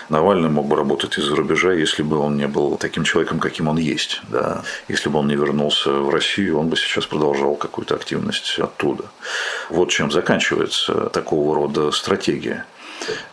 Навальный 0.09 0.49
мог 0.49 0.67
бы 0.67 0.75
работать 0.75 1.17
из-за 1.17 1.35
рубежа, 1.35 1.71
если 1.73 2.03
бы 2.03 2.17
он 2.17 2.35
не 2.35 2.47
был 2.47 2.77
таким 2.77 3.03
человеком, 3.03 3.39
каким 3.39 3.67
он 3.67 3.77
есть. 3.77 4.21
Да. 4.29 4.63
Если 4.87 5.09
бы 5.09 5.19
он 5.19 5.27
не 5.27 5.35
вернулся 5.35 5.91
в 5.91 6.09
Россию, 6.09 6.59
он 6.59 6.69
бы 6.69 6.75
сейчас 6.75 7.05
продолжал 7.05 7.55
какую-то 7.55 7.95
активность 7.95 8.59
оттуда. 8.59 9.05
Вот 9.69 9.89
чем 9.89 10.11
заканчивается 10.11 11.09
такого 11.09 11.55
рода 11.55 11.91
стратегия. 11.91 12.65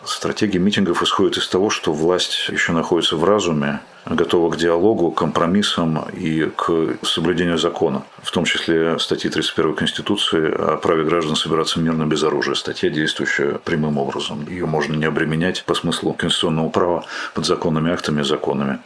Стратегия 0.05 0.59
митингов 0.59 1.01
исходит 1.03 1.37
из 1.37 1.47
того, 1.47 1.69
что 1.69 1.93
власть 1.93 2.49
еще 2.49 2.71
находится 2.71 3.15
в 3.15 3.23
разуме, 3.23 3.79
готова 4.05 4.51
к 4.51 4.57
диалогу, 4.57 5.11
к 5.11 5.17
компромиссам 5.17 6.05
и 6.13 6.49
к 6.55 6.97
соблюдению 7.03 7.57
закона. 7.57 8.03
В 8.23 8.31
том 8.31 8.45
числе 8.45 8.97
статьи 8.99 9.29
31 9.29 9.75
Конституции 9.75 10.51
о 10.51 10.77
праве 10.77 11.03
граждан 11.03 11.35
собираться 11.35 11.79
мирно 11.79 12.05
без 12.05 12.23
оружия. 12.23 12.55
Статья, 12.55 12.89
действующая 12.89 13.59
прямым 13.63 13.97
образом. 13.97 14.45
Ее 14.47 14.65
можно 14.65 14.95
не 14.95 15.05
обременять 15.05 15.63
по 15.65 15.73
смыслу 15.73 16.13
конституционного 16.13 16.69
права 16.69 17.05
подзаконными 17.33 17.91
актами 17.91 18.21
и 18.21 18.23
законами. 18.23 18.79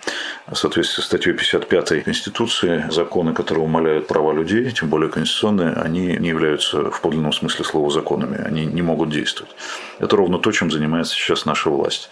В 0.47 0.55
соответствии 0.55 1.01
с 1.01 1.05
статьей 1.05 1.33
55 1.33 2.03
Конституции, 2.03 2.85
законы, 2.91 3.33
которые 3.33 3.63
умаляют 3.63 4.07
права 4.07 4.33
людей, 4.33 4.69
тем 4.71 4.89
более 4.89 5.09
конституционные, 5.09 5.73
они 5.73 6.17
не 6.17 6.29
являются 6.29 6.91
в 6.91 7.01
подлинном 7.01 7.33
смысле 7.33 7.65
слова 7.65 7.89
законами. 7.89 8.41
Они 8.45 8.65
не 8.65 8.81
могут 8.81 9.09
действовать. 9.09 9.55
Это 9.99 10.15
ровно 10.15 10.39
то, 10.39 10.51
чем 10.51 10.71
занимается 10.71 11.13
сейчас 11.13 11.45
наша 11.45 11.69
власть. 11.69 12.09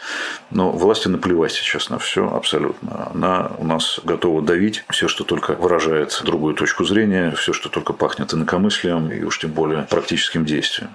Но 0.52 0.72
власти 0.72 1.08
наплевать 1.08 1.52
сейчас 1.52 1.90
на 1.90 2.00
все 2.00 2.28
абсолютно. 2.28 2.93
Она 2.94 3.52
у 3.58 3.66
нас 3.66 4.00
готова 4.04 4.42
давить 4.42 4.84
все, 4.90 5.08
что 5.08 5.24
только 5.24 5.54
выражает 5.54 6.22
другую 6.24 6.56
точку 6.56 6.86
зрения, 6.86 7.32
все, 7.32 7.54
что 7.54 7.70
только 7.70 7.94
пахнет 7.94 8.34
инакомыслием 8.34 9.12
и 9.12 9.24
уж 9.24 9.40
тем 9.40 9.52
более 9.52 9.84
практическим 9.84 10.46
действием. 10.46 10.92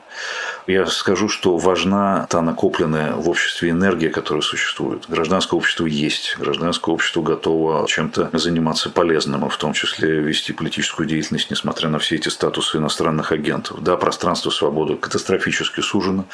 Я 0.68 0.84
скажу, 0.84 1.30
что 1.30 1.56
важна 1.56 2.26
та 2.28 2.42
накопленная 2.42 3.14
в 3.14 3.30
обществе 3.30 3.70
энергия, 3.70 4.10
которая 4.10 4.42
существует. 4.42 5.06
Гражданское 5.08 5.56
общество 5.56 5.86
есть. 5.86 6.36
Гражданское 6.38 6.94
общество 6.94 7.22
готово 7.22 7.88
чем-то 7.88 8.28
заниматься 8.34 8.90
полезным, 8.90 9.46
и 9.46 9.48
в 9.48 9.56
том 9.56 9.72
числе 9.72 10.20
вести 10.20 10.52
политическую 10.52 11.08
деятельность, 11.08 11.50
несмотря 11.50 11.88
на 11.88 11.98
все 11.98 12.16
эти 12.16 12.28
статусы 12.28 12.76
иностранных 12.76 13.32
агентов. 13.32 13.82
Да, 13.82 13.96
пространство 13.96 14.50
свободы 14.50 14.96
катастрофически 14.96 15.80
сужено, 15.80 16.26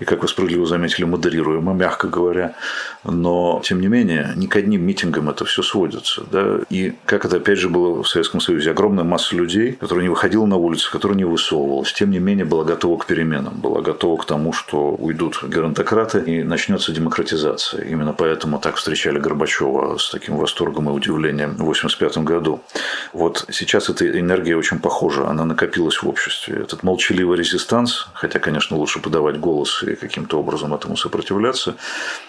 и, 0.00 0.06
как 0.06 0.22
вы 0.22 0.28
справедливо 0.28 0.64
заметили, 0.64 1.04
модерируемо, 1.04 1.74
мягко 1.74 2.08
говоря. 2.08 2.54
Но, 3.04 3.60
тем 3.62 3.82
не 3.82 3.88
менее, 3.88 4.32
не 4.34 4.46
к 4.46 4.56
одним 4.56 4.82
митингам 4.82 5.28
это 5.28 5.44
все 5.44 5.62
сводится. 5.62 6.24
Да? 6.32 6.60
И 6.70 6.94
как 7.04 7.26
это, 7.26 7.36
опять 7.36 7.58
же, 7.58 7.68
было 7.68 8.02
в 8.02 8.08
Советском 8.08 8.40
Союзе. 8.40 8.70
Огромная 8.70 9.04
масса 9.04 9.36
людей, 9.36 9.72
которая 9.72 10.04
не 10.04 10.08
выходила 10.08 10.46
на 10.46 10.56
улицу, 10.56 10.90
которая 10.90 11.18
не 11.18 11.24
высовывалась, 11.24 11.92
тем 11.92 12.10
не 12.10 12.18
менее 12.18 12.46
была 12.46 12.64
готова 12.64 12.96
к 12.96 13.04
переменам, 13.04 13.60
была 13.74 13.82
готова 13.82 14.16
к 14.16 14.24
тому, 14.24 14.52
что 14.52 14.90
уйдут 14.92 15.42
геронтократы 15.42 16.20
и 16.20 16.44
начнется 16.44 16.92
демократизация. 16.92 17.84
Именно 17.84 18.12
поэтому 18.12 18.60
так 18.60 18.76
встречали 18.76 19.18
Горбачева 19.18 19.98
с 19.98 20.10
таким 20.10 20.36
восторгом 20.36 20.88
и 20.88 20.92
удивлением 20.92 21.50
в 21.50 21.62
1985 21.62 22.18
году. 22.18 22.60
Вот 23.12 23.46
сейчас 23.50 23.88
эта 23.88 24.06
энергия 24.20 24.56
очень 24.56 24.78
похожа, 24.78 25.26
она 25.28 25.44
накопилась 25.44 26.02
в 26.02 26.08
обществе. 26.08 26.60
Этот 26.62 26.84
молчаливый 26.84 27.36
резистанс, 27.36 28.06
хотя, 28.14 28.38
конечно, 28.38 28.76
лучше 28.76 29.00
подавать 29.00 29.40
голос 29.40 29.82
и 29.82 29.96
каким-то 29.96 30.38
образом 30.38 30.72
этому 30.72 30.96
сопротивляться, 30.96 31.74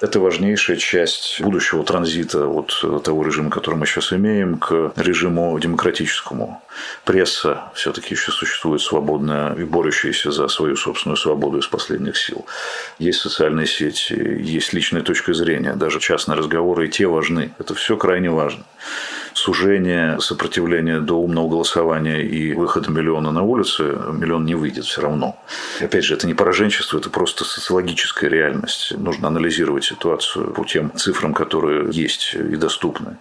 это 0.01 0.19
важнейшая 0.19 0.77
часть 0.77 1.41
будущего 1.41 1.83
транзита 1.83 2.47
от 2.47 3.03
того 3.03 3.23
режима, 3.23 3.51
который 3.51 3.75
мы 3.75 3.85
сейчас 3.85 4.13
имеем, 4.13 4.57
к 4.57 4.93
режиму 4.95 5.59
демократическому. 5.59 6.61
Пресса 7.05 7.65
все-таки 7.73 8.15
еще 8.15 8.31
существует 8.31 8.81
свободная 8.81 9.53
и 9.53 9.63
борющаяся 9.63 10.31
за 10.31 10.47
свою 10.47 10.75
собственную 10.75 11.17
свободу 11.17 11.34
из 11.59 11.67
последних 11.67 12.17
сил. 12.17 12.45
Есть 12.99 13.19
социальные 13.21 13.67
сети, 13.67 14.13
есть 14.13 14.73
личная 14.73 15.01
точка 15.01 15.33
зрения, 15.33 15.73
даже 15.75 15.99
частные 15.99 16.37
разговоры, 16.37 16.87
и 16.87 16.89
те 16.89 17.07
важны. 17.07 17.53
Это 17.59 17.73
все 17.73 17.97
крайне 17.97 18.29
важно 18.29 18.63
сужение 19.35 20.19
сопротивления 20.21 20.99
до 20.99 21.15
умного 21.15 21.49
голосования 21.49 22.23
и 22.23 22.53
выхода 22.53 22.89
миллиона 22.89 23.31
на 23.31 23.43
улицы, 23.43 23.83
миллион 24.13 24.45
не 24.45 24.55
выйдет 24.55 24.85
все 24.85 25.01
равно. 25.01 25.37
Опять 25.81 26.05
же, 26.05 26.13
это 26.13 26.25
не 26.25 26.33
пораженчество, 26.33 26.97
это 26.97 27.09
просто 27.09 27.43
социологическая 27.43 28.29
реальность. 28.29 28.93
Нужно 28.97 29.27
анализировать 29.27 29.83
ситуацию 29.83 30.53
по 30.53 30.63
тем 30.63 30.91
цифрам, 30.95 31.33
которые 31.33 31.89
есть 31.91 32.33
и 32.33 32.55
доступны. 32.55 33.17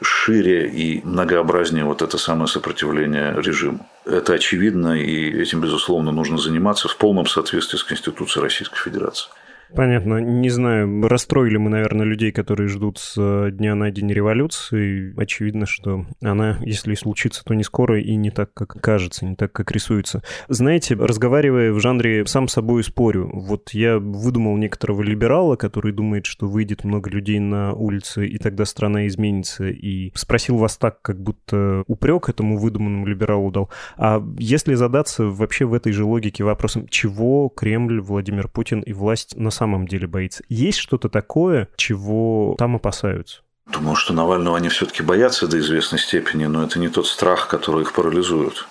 Шире 0.00 0.68
и 0.68 1.02
многообразнее 1.04 1.84
вот 1.84 2.00
это 2.02 2.16
самое 2.16 2.48
сопротивление 2.48 3.34
режиму. 3.36 3.86
Это 4.04 4.34
очевидно, 4.34 4.98
и 5.00 5.42
этим, 5.42 5.60
безусловно, 5.60 6.10
нужно 6.10 6.38
заниматься 6.38 6.88
в 6.88 6.96
полном 6.96 7.26
соответствии 7.26 7.76
с 7.76 7.84
Конституцией 7.84 8.42
Российской 8.42 8.78
Федерации. 8.78 9.30
Понятно. 9.74 10.18
Не 10.18 10.48
знаю, 10.48 11.06
расстроили 11.06 11.56
мы, 11.56 11.70
наверное, 11.70 12.06
людей, 12.06 12.32
которые 12.32 12.68
ждут 12.68 12.98
с 12.98 13.14
э, 13.18 13.50
дня 13.52 13.74
на 13.74 13.90
день 13.90 14.12
революции. 14.12 15.14
Очевидно, 15.16 15.66
что 15.66 16.06
она, 16.22 16.58
если 16.60 16.92
и 16.92 16.96
случится, 16.96 17.44
то 17.44 17.54
не 17.54 17.62
скоро 17.62 18.00
и 18.00 18.16
не 18.16 18.30
так, 18.30 18.52
как 18.54 18.80
кажется, 18.80 19.24
не 19.24 19.36
так, 19.36 19.52
как 19.52 19.70
рисуется. 19.72 20.22
Знаете, 20.48 20.94
разговаривая 20.94 21.72
в 21.72 21.80
жанре 21.80 22.26
«сам 22.26 22.48
собой 22.48 22.82
спорю», 22.84 23.30
вот 23.32 23.70
я 23.70 23.98
выдумал 23.98 24.56
некоторого 24.56 25.02
либерала, 25.02 25.56
который 25.56 25.92
думает, 25.92 26.26
что 26.26 26.46
выйдет 26.46 26.84
много 26.84 27.10
людей 27.10 27.38
на 27.38 27.72
улицы, 27.72 28.26
и 28.26 28.38
тогда 28.38 28.64
страна 28.64 29.06
изменится, 29.06 29.68
и 29.68 30.12
спросил 30.14 30.56
вас 30.56 30.76
так, 30.76 31.00
как 31.02 31.22
будто 31.22 31.84
упрек 31.86 32.28
этому 32.28 32.58
выдуманному 32.58 33.06
либералу 33.06 33.50
дал. 33.50 33.70
А 33.96 34.22
если 34.38 34.74
задаться 34.74 35.24
вообще 35.24 35.64
в 35.64 35.74
этой 35.74 35.92
же 35.92 36.04
логике 36.04 36.44
вопросом, 36.44 36.88
чего 36.88 37.48
Кремль, 37.48 38.00
Владимир 38.00 38.48
Путин 38.48 38.80
и 38.80 38.92
власть 38.92 39.36
на 39.36 39.50
самом 39.60 39.86
деле 39.86 40.06
боится? 40.06 40.42
Есть 40.48 40.78
что-то 40.78 41.08
такое, 41.08 41.68
чего 41.76 42.54
там 42.58 42.76
опасаются? 42.76 43.42
Думаю, 43.66 43.94
что 43.94 44.12
Навального 44.12 44.56
они 44.56 44.68
все-таки 44.68 45.02
боятся 45.02 45.46
до 45.46 45.58
известной 45.60 45.98
степени, 46.00 46.46
но 46.46 46.64
это 46.64 46.80
не 46.80 46.88
тот 46.88 47.06
страх, 47.06 47.46
который 47.46 47.82
их 47.82 47.92
парализует. 47.92 48.66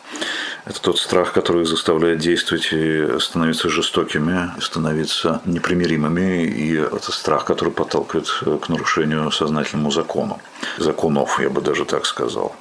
Это 0.65 0.81
тот 0.81 0.97
страх, 0.97 1.31
который 1.31 1.61
их 1.61 1.67
заставляет 1.67 2.19
действовать 2.19 2.69
и 2.73 3.07
становиться 3.19 3.69
жестокими, 3.69 4.51
становиться 4.59 5.41
непримиримыми. 5.45 6.43
И 6.43 6.73
это 6.73 7.11
страх, 7.13 7.45
который 7.45 7.71
подталкивает 7.71 8.27
к 8.61 8.67
нарушению 8.67 9.31
сознательному 9.31 9.91
закону. 9.91 10.39
Законов, 10.77 11.39
я 11.39 11.49
бы 11.49 11.61
даже 11.61 11.85
так 11.85 12.05
сказал. 12.05 12.55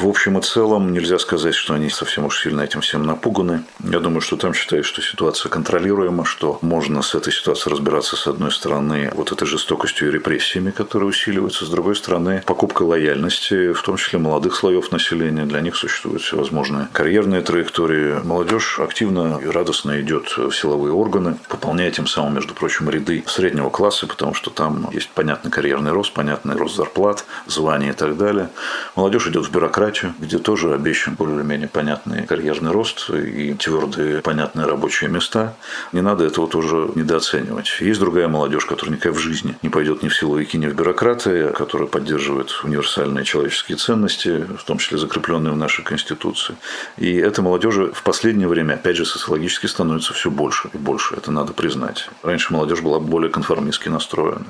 В 0.00 0.08
общем 0.08 0.38
и 0.38 0.42
целом 0.42 0.90
нельзя 0.92 1.18
сказать, 1.18 1.54
что 1.54 1.74
они 1.74 1.90
совсем 1.90 2.24
уж 2.24 2.40
сильно 2.40 2.62
этим 2.62 2.80
всем 2.80 3.04
напуганы. 3.04 3.62
Я 3.80 4.00
думаю, 4.00 4.22
что 4.22 4.36
там 4.36 4.54
считают, 4.54 4.86
что 4.86 5.02
ситуация 5.02 5.50
контролируема, 5.50 6.24
что 6.24 6.58
можно 6.62 7.02
с 7.02 7.14
этой 7.14 7.32
ситуацией 7.32 7.74
разбираться 7.74 8.16
с 8.16 8.26
одной 8.26 8.50
стороны 8.50 9.12
вот 9.14 9.32
этой 9.32 9.46
жестокостью 9.46 10.08
и 10.08 10.12
репрессиями, 10.12 10.70
которые 10.70 11.10
усиливаются, 11.10 11.66
с 11.66 11.68
другой 11.68 11.94
стороны 11.94 12.42
покупка 12.46 12.82
лояльности, 12.82 13.72
в 13.72 13.82
том 13.82 13.98
числе 13.98 14.18
молодых 14.18 14.56
слоев 14.56 14.90
населения. 14.92 15.44
Для 15.44 15.60
них 15.60 15.76
существуют 15.76 16.22
всевозможные 16.22 16.88
карьерные 16.92 17.42
траектории. 17.42 18.18
Молодежь 18.24 18.80
активно 18.80 19.40
и 19.44 19.46
радостно 19.46 20.00
идет 20.00 20.34
в 20.38 20.52
силовые 20.52 20.94
органы, 20.94 21.36
пополняя 21.48 21.90
тем 21.90 22.06
самым, 22.06 22.34
между 22.34 22.54
прочим, 22.54 22.88
ряды 22.88 23.24
среднего 23.26 23.68
класса, 23.68 24.06
потому 24.06 24.32
что 24.32 24.50
там 24.50 24.88
есть 24.92 25.10
понятный 25.10 25.50
карьерный 25.50 25.92
рост, 25.92 26.14
понятный 26.14 26.56
рост 26.56 26.76
зарплат, 26.76 27.26
званий 27.46 27.90
и 27.90 27.92
так 27.92 28.16
далее. 28.16 28.48
Молодежь 28.96 29.26
идет 29.26 29.46
в 29.46 29.52
бюрократию, 29.52 29.81
демократию, 29.82 30.14
где 30.18 30.38
тоже 30.38 30.74
обещан 30.74 31.14
более-менее 31.14 31.68
понятный 31.68 32.26
карьерный 32.26 32.70
рост 32.70 33.10
и 33.10 33.54
твердые 33.54 34.22
понятные 34.22 34.66
рабочие 34.66 35.10
места. 35.10 35.54
Не 35.92 36.02
надо 36.02 36.24
этого 36.24 36.46
тоже 36.46 36.90
недооценивать. 36.94 37.78
Есть 37.80 37.98
другая 38.00 38.28
молодежь, 38.28 38.64
которая 38.64 38.96
никогда 38.96 39.18
в 39.18 39.20
жизни 39.20 39.56
не 39.62 39.68
пойдет 39.68 40.02
ни 40.02 40.08
в 40.08 40.14
силовики, 40.14 40.58
ни 40.58 40.66
в 40.66 40.74
бюрократы, 40.74 41.48
которая 41.48 41.88
поддерживает 41.88 42.50
универсальные 42.62 43.24
человеческие 43.24 43.76
ценности, 43.76 44.46
в 44.58 44.64
том 44.64 44.78
числе 44.78 44.98
закрепленные 44.98 45.52
в 45.52 45.56
нашей 45.56 45.84
Конституции. 45.84 46.54
И 46.96 47.16
эта 47.16 47.42
молодежь 47.42 47.74
в 47.74 48.02
последнее 48.02 48.48
время, 48.48 48.74
опять 48.74 48.96
же, 48.96 49.04
социологически 49.04 49.66
становится 49.66 50.12
все 50.12 50.30
больше 50.30 50.68
и 50.74 50.78
больше. 50.78 51.14
Это 51.16 51.32
надо 51.32 51.52
признать. 51.52 52.08
Раньше 52.22 52.52
молодежь 52.52 52.80
была 52.80 53.00
более 53.00 53.30
конформистски 53.30 53.88
настроена. 53.88 54.46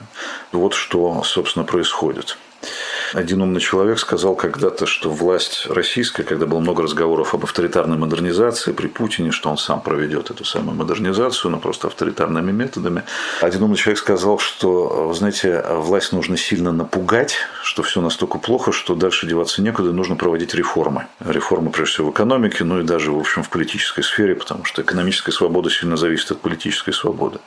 Вот 0.53 0.75
что, 0.75 1.23
собственно, 1.25 1.65
происходит. 1.65 2.37
Один 3.15 3.43
умный 3.43 3.61
человек 3.61 3.99
сказал 3.99 4.35
когда-то, 4.35 4.87
что 4.87 5.11
власть 5.11 5.67
российская, 5.69 6.23
когда 6.23 6.47
было 6.47 6.61
много 6.61 6.83
разговоров 6.83 7.35
об 7.35 7.45
авторитарной 7.45 7.99
модернизации 7.99 8.73
при 8.73 8.87
Путине, 8.87 9.33
что 9.33 9.51
он 9.51 9.59
сам 9.59 9.83
проведет 9.83 10.31
эту 10.31 10.45
самую 10.45 10.77
модернизацию, 10.77 11.51
но 11.51 11.59
просто 11.59 11.89
авторитарными 11.89 12.53
методами. 12.53 13.03
Один 13.43 13.65
умный 13.65 13.77
человек 13.77 13.99
сказал, 13.99 14.39
что, 14.39 15.09
вы 15.09 15.15
знаете, 15.15 15.63
власть 15.69 16.13
нужно 16.13 16.39
сильно 16.39 16.73
напугать, 16.73 17.37
что 17.63 17.83
все 17.83 18.01
настолько 18.01 18.39
плохо, 18.39 18.73
что 18.73 18.95
дальше 18.95 19.27
деваться 19.27 19.61
некуда, 19.61 19.93
нужно 19.93 20.17
проводить 20.17 20.55
реформы. 20.55 21.07
Реформы, 21.21 21.71
прежде 21.71 21.95
всего, 21.95 22.09
в 22.09 22.13
экономике, 22.13 22.65
ну 22.65 22.81
и 22.81 22.83
даже, 22.83 23.13
в 23.13 23.19
общем, 23.19 23.43
в 23.43 23.51
политической 23.51 24.03
сфере, 24.03 24.35
потому 24.35 24.65
что 24.65 24.81
экономическая 24.81 25.33
свобода 25.33 25.69
сильно 25.69 25.99
зависит 25.99 26.31
от 26.31 26.41
политической 26.41 26.93
свободы. 26.93 27.41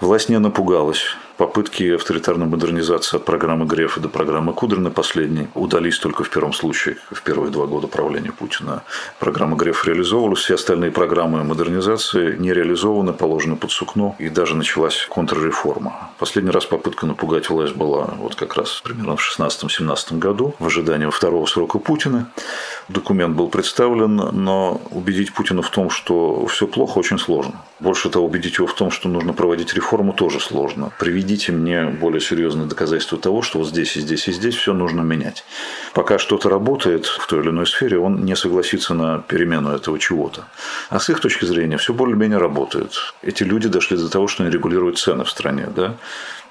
Власть 0.00 0.28
не 0.28 0.38
напугалась 0.38 1.16
Попытки 1.36 1.94
авторитарной 1.94 2.46
модернизации 2.46 3.18
от 3.18 3.26
программы 3.26 3.66
Грефа 3.66 4.00
до 4.00 4.08
программы 4.08 4.54
Кудрина 4.54 4.90
последней 4.90 5.48
удались 5.54 5.98
только 5.98 6.24
в 6.24 6.30
первом 6.30 6.54
случае, 6.54 6.96
в 7.10 7.20
первые 7.20 7.52
два 7.52 7.66
года 7.66 7.88
правления 7.88 8.32
Путина. 8.32 8.84
Программа 9.18 9.54
Грефа 9.54 9.90
реализовывалась, 9.90 10.40
все 10.40 10.54
остальные 10.54 10.92
программы 10.92 11.44
модернизации 11.44 12.36
не 12.36 12.54
реализованы, 12.54 13.12
положены 13.12 13.56
под 13.56 13.70
сукно, 13.70 14.16
и 14.18 14.30
даже 14.30 14.56
началась 14.56 15.06
контрреформа. 15.10 16.10
Последний 16.18 16.50
раз 16.50 16.64
попытка 16.64 17.04
напугать 17.04 17.50
власть 17.50 17.76
была 17.76 18.14
вот 18.16 18.34
как 18.34 18.54
раз 18.54 18.80
примерно 18.82 19.16
в 19.16 19.38
16-17 19.38 20.18
году, 20.18 20.54
в 20.58 20.66
ожидании 20.66 21.10
второго 21.10 21.44
срока 21.44 21.78
Путина. 21.78 22.30
Документ 22.88 23.34
был 23.34 23.48
представлен, 23.48 24.14
но 24.16 24.80
убедить 24.90 25.32
Путина 25.32 25.60
в 25.62 25.70
том, 25.70 25.90
что 25.90 26.46
все 26.46 26.68
плохо, 26.68 26.98
очень 26.98 27.18
сложно. 27.18 27.54
Больше 27.80 28.08
того, 28.10 28.26
убедить 28.26 28.58
его 28.58 28.68
в 28.68 28.74
том, 28.74 28.92
что 28.92 29.08
нужно 29.08 29.32
проводить 29.32 29.74
реформу, 29.74 30.12
тоже 30.12 30.38
сложно. 30.38 30.92
Приведите 30.98 31.50
мне 31.50 31.86
более 31.86 32.20
серьезные 32.20 32.68
доказательства 32.68 33.18
того, 33.18 33.42
что 33.42 33.58
вот 33.58 33.68
здесь 33.68 33.96
и 33.96 34.00
здесь 34.00 34.28
и 34.28 34.32
здесь 34.32 34.54
все 34.54 34.72
нужно 34.72 35.00
менять. 35.00 35.44
Пока 35.94 36.18
что-то 36.18 36.48
работает 36.48 37.06
в 37.06 37.26
той 37.26 37.40
или 37.40 37.48
иной 37.48 37.66
сфере, 37.66 37.98
он 37.98 38.24
не 38.24 38.36
согласится 38.36 38.94
на 38.94 39.18
перемену 39.18 39.70
этого 39.70 39.98
чего-то. 39.98 40.44
А 40.88 41.00
с 41.00 41.10
их 41.10 41.18
точки 41.18 41.44
зрения 41.44 41.78
все 41.78 41.92
более-менее 41.92 42.38
работает. 42.38 42.92
Эти 43.22 43.42
люди 43.42 43.68
дошли 43.68 43.96
до 43.96 44.08
того, 44.08 44.28
что 44.28 44.44
они 44.44 44.52
регулируют 44.52 44.98
цены 44.98 45.24
в 45.24 45.30
стране. 45.30 45.68
Да? 45.74 45.96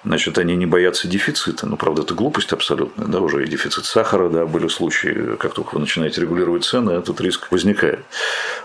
Значит, 0.05 0.37
они 0.37 0.55
не 0.55 0.67
боятся 0.67 1.07
дефицита. 1.07 1.65
Ну, 1.65 1.77
правда, 1.77 2.03
это 2.03 2.13
глупость 2.13 2.53
абсолютная. 2.53 3.07
Да, 3.07 3.19
уже 3.21 3.43
и 3.43 3.47
дефицит 3.47 3.85
сахара, 3.85 4.29
да, 4.29 4.45
были 4.45 4.67
случаи, 4.67 5.35
как 5.39 5.53
только 5.53 5.73
вы 5.73 5.79
начинаете 5.79 6.21
регулировать 6.21 6.63
цены, 6.63 6.91
этот 6.91 7.19
риск 7.21 7.51
возникает. 7.51 8.05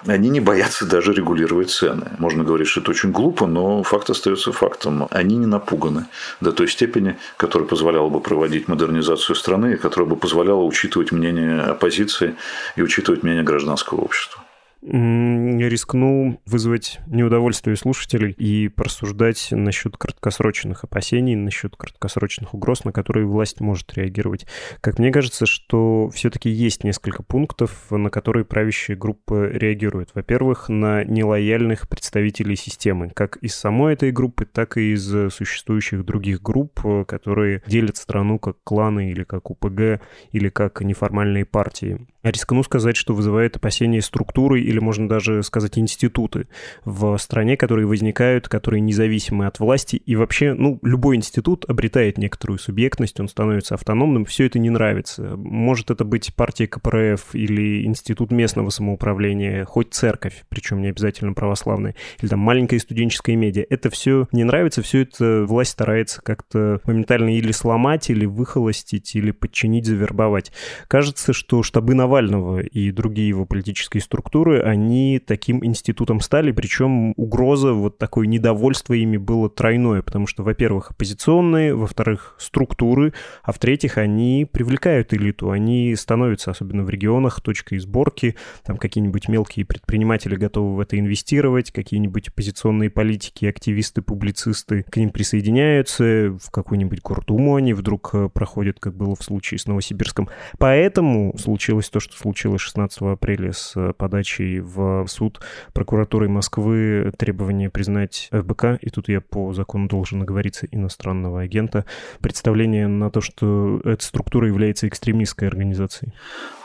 Они 0.06 0.28
не 0.28 0.40
боятся 0.40 0.84
даже 0.84 1.14
регулировать 1.14 1.70
цены. 1.70 2.12
Можно 2.18 2.44
говорить, 2.44 2.68
что 2.68 2.80
это 2.80 2.90
очень 2.90 3.10
глупо, 3.10 3.46
но 3.46 3.82
факт 3.82 4.10
остается 4.10 4.52
фактом. 4.52 5.08
Они 5.10 5.36
не 5.36 5.46
напуганы 5.46 6.06
до 6.40 6.52
той 6.52 6.68
степени, 6.68 7.16
которая 7.38 7.66
позволяла 7.66 8.10
бы 8.10 8.20
проводить 8.20 8.68
модернизацию 8.68 9.34
страны, 9.34 9.76
которая 9.78 10.10
бы 10.10 10.16
позволяла 10.16 10.62
учитывать 10.62 11.10
мнение 11.10 11.62
оппозиции 11.62 12.36
и 12.76 12.82
учитывать 12.82 13.22
мнение 13.22 13.42
гражданского 13.42 14.02
общества 14.02 14.42
рискну 14.82 16.40
вызвать 16.46 17.00
неудовольствие 17.06 17.76
слушателей 17.76 18.32
и 18.32 18.68
порассуждать 18.68 19.48
насчет 19.50 19.96
краткосрочных 19.96 20.84
опасений, 20.84 21.36
насчет 21.36 21.76
краткосрочных 21.76 22.54
угроз, 22.54 22.84
на 22.84 22.92
которые 22.92 23.26
власть 23.26 23.60
может 23.60 23.92
реагировать. 23.94 24.46
Как 24.80 24.98
мне 24.98 25.12
кажется, 25.12 25.44
что 25.44 26.08
все-таки 26.10 26.48
есть 26.48 26.82
несколько 26.84 27.22
пунктов, 27.22 27.90
на 27.90 28.08
которые 28.10 28.44
правящая 28.44 28.96
группа 28.96 29.48
реагирует. 29.48 30.10
Во-первых, 30.14 30.68
на 30.68 31.04
нелояльных 31.04 31.88
представителей 31.88 32.56
системы, 32.56 33.10
как 33.10 33.36
из 33.36 33.54
самой 33.54 33.94
этой 33.94 34.12
группы, 34.12 34.46
так 34.46 34.78
и 34.78 34.94
из 34.94 35.32
существующих 35.32 36.04
других 36.04 36.40
групп, 36.40 36.80
которые 37.06 37.62
делят 37.66 37.96
страну 37.96 38.38
как 38.38 38.56
кланы 38.64 39.10
или 39.10 39.24
как 39.24 39.50
УПГ, 39.50 40.00
или 40.32 40.48
как 40.48 40.80
неформальные 40.80 41.44
партии. 41.44 42.06
Рискну 42.22 42.62
сказать, 42.62 42.96
что 42.96 43.14
вызывает 43.14 43.56
опасения 43.56 44.02
структуры 44.02 44.60
или, 44.60 44.78
можно 44.78 45.08
даже 45.08 45.42
сказать, 45.42 45.78
институты 45.78 46.48
в 46.84 47.16
стране, 47.16 47.56
которые 47.56 47.86
возникают, 47.86 48.48
которые 48.48 48.80
независимы 48.82 49.46
от 49.46 49.58
власти. 49.58 49.96
И 49.96 50.16
вообще, 50.16 50.52
ну, 50.52 50.78
любой 50.82 51.16
институт 51.16 51.64
обретает 51.66 52.18
некоторую 52.18 52.58
субъектность, 52.58 53.18
он 53.20 53.28
становится 53.28 53.74
автономным. 53.74 54.26
Все 54.26 54.46
это 54.46 54.58
не 54.58 54.68
нравится. 54.68 55.34
Может 55.36 55.90
это 55.90 56.04
быть 56.04 56.34
партия 56.34 56.66
КПРФ 56.66 57.34
или 57.34 57.86
институт 57.86 58.32
местного 58.32 58.68
самоуправления, 58.68 59.64
хоть 59.64 59.94
церковь, 59.94 60.44
причем 60.50 60.82
не 60.82 60.88
обязательно 60.88 61.32
православная, 61.32 61.94
или 62.20 62.28
там 62.28 62.40
маленькая 62.40 62.78
студенческая 62.80 63.36
медиа. 63.36 63.64
Это 63.70 63.88
все 63.88 64.28
не 64.32 64.44
нравится, 64.44 64.82
все 64.82 65.02
это 65.02 65.44
власть 65.46 65.70
старается 65.70 66.20
как-то 66.20 66.80
моментально 66.84 67.34
или 67.34 67.52
сломать, 67.52 68.10
или 68.10 68.26
выхолостить, 68.26 69.14
или 69.14 69.30
подчинить, 69.30 69.86
завербовать. 69.86 70.52
Кажется, 70.86 71.32
что 71.32 71.62
штабы 71.62 71.94
на 71.94 72.09
Навального 72.10 72.58
и 72.58 72.90
другие 72.90 73.28
его 73.28 73.46
политические 73.46 74.00
структуры, 74.00 74.60
они 74.60 75.20
таким 75.24 75.64
институтом 75.64 76.20
стали, 76.20 76.50
причем 76.50 77.12
угроза, 77.16 77.72
вот 77.72 77.98
такое 77.98 78.26
недовольство 78.26 78.94
ими 78.94 79.16
было 79.16 79.48
тройное, 79.48 80.02
потому 80.02 80.26
что, 80.26 80.42
во-первых, 80.42 80.90
оппозиционные, 80.90 81.72
во-вторых, 81.72 82.34
структуры, 82.38 83.12
а 83.44 83.52
в-третьих, 83.52 83.96
они 83.96 84.44
привлекают 84.50 85.14
элиту, 85.14 85.52
они 85.52 85.94
становятся, 85.94 86.50
особенно 86.50 86.82
в 86.82 86.90
регионах, 86.90 87.40
точкой 87.40 87.78
сборки, 87.78 88.34
там 88.64 88.76
какие-нибудь 88.76 89.28
мелкие 89.28 89.64
предприниматели 89.64 90.34
готовы 90.34 90.74
в 90.74 90.80
это 90.80 90.98
инвестировать, 90.98 91.70
какие-нибудь 91.70 92.30
оппозиционные 92.30 92.90
политики, 92.90 93.44
активисты, 93.46 94.02
публицисты 94.02 94.82
к 94.82 94.96
ним 94.96 95.10
присоединяются, 95.10 96.36
в 96.42 96.50
какую-нибудь 96.50 97.02
Куртуму 97.02 97.54
они 97.54 97.72
вдруг 97.72 98.10
э, 98.14 98.28
проходят, 98.28 98.80
как 98.80 98.96
было 98.96 99.14
в 99.14 99.22
случае 99.22 99.58
с 99.58 99.66
Новосибирском. 99.66 100.28
Поэтому 100.58 101.36
случилось 101.38 101.88
то, 101.88 101.99
что 102.00 102.16
случилось 102.16 102.60
16 102.60 103.02
апреля 103.02 103.52
с 103.52 103.72
э, 103.76 103.92
подачей 103.92 104.60
в 104.60 105.06
суд 105.08 105.40
прокуратурой 105.72 106.28
Москвы 106.28 107.12
требование 107.16 107.70
признать 107.70 108.28
ФБК, 108.32 108.78
и 108.80 108.90
тут 108.90 109.08
я 109.08 109.20
по 109.20 109.52
закону 109.52 109.88
должен 109.88 110.22
оговориться 110.22 110.66
иностранного 110.70 111.42
агента, 111.42 111.84
представление 112.20 112.88
на 112.88 113.10
то, 113.10 113.20
что 113.20 113.80
эта 113.84 114.04
структура 114.04 114.48
является 114.48 114.88
экстремистской 114.88 115.48
организацией? 115.48 116.12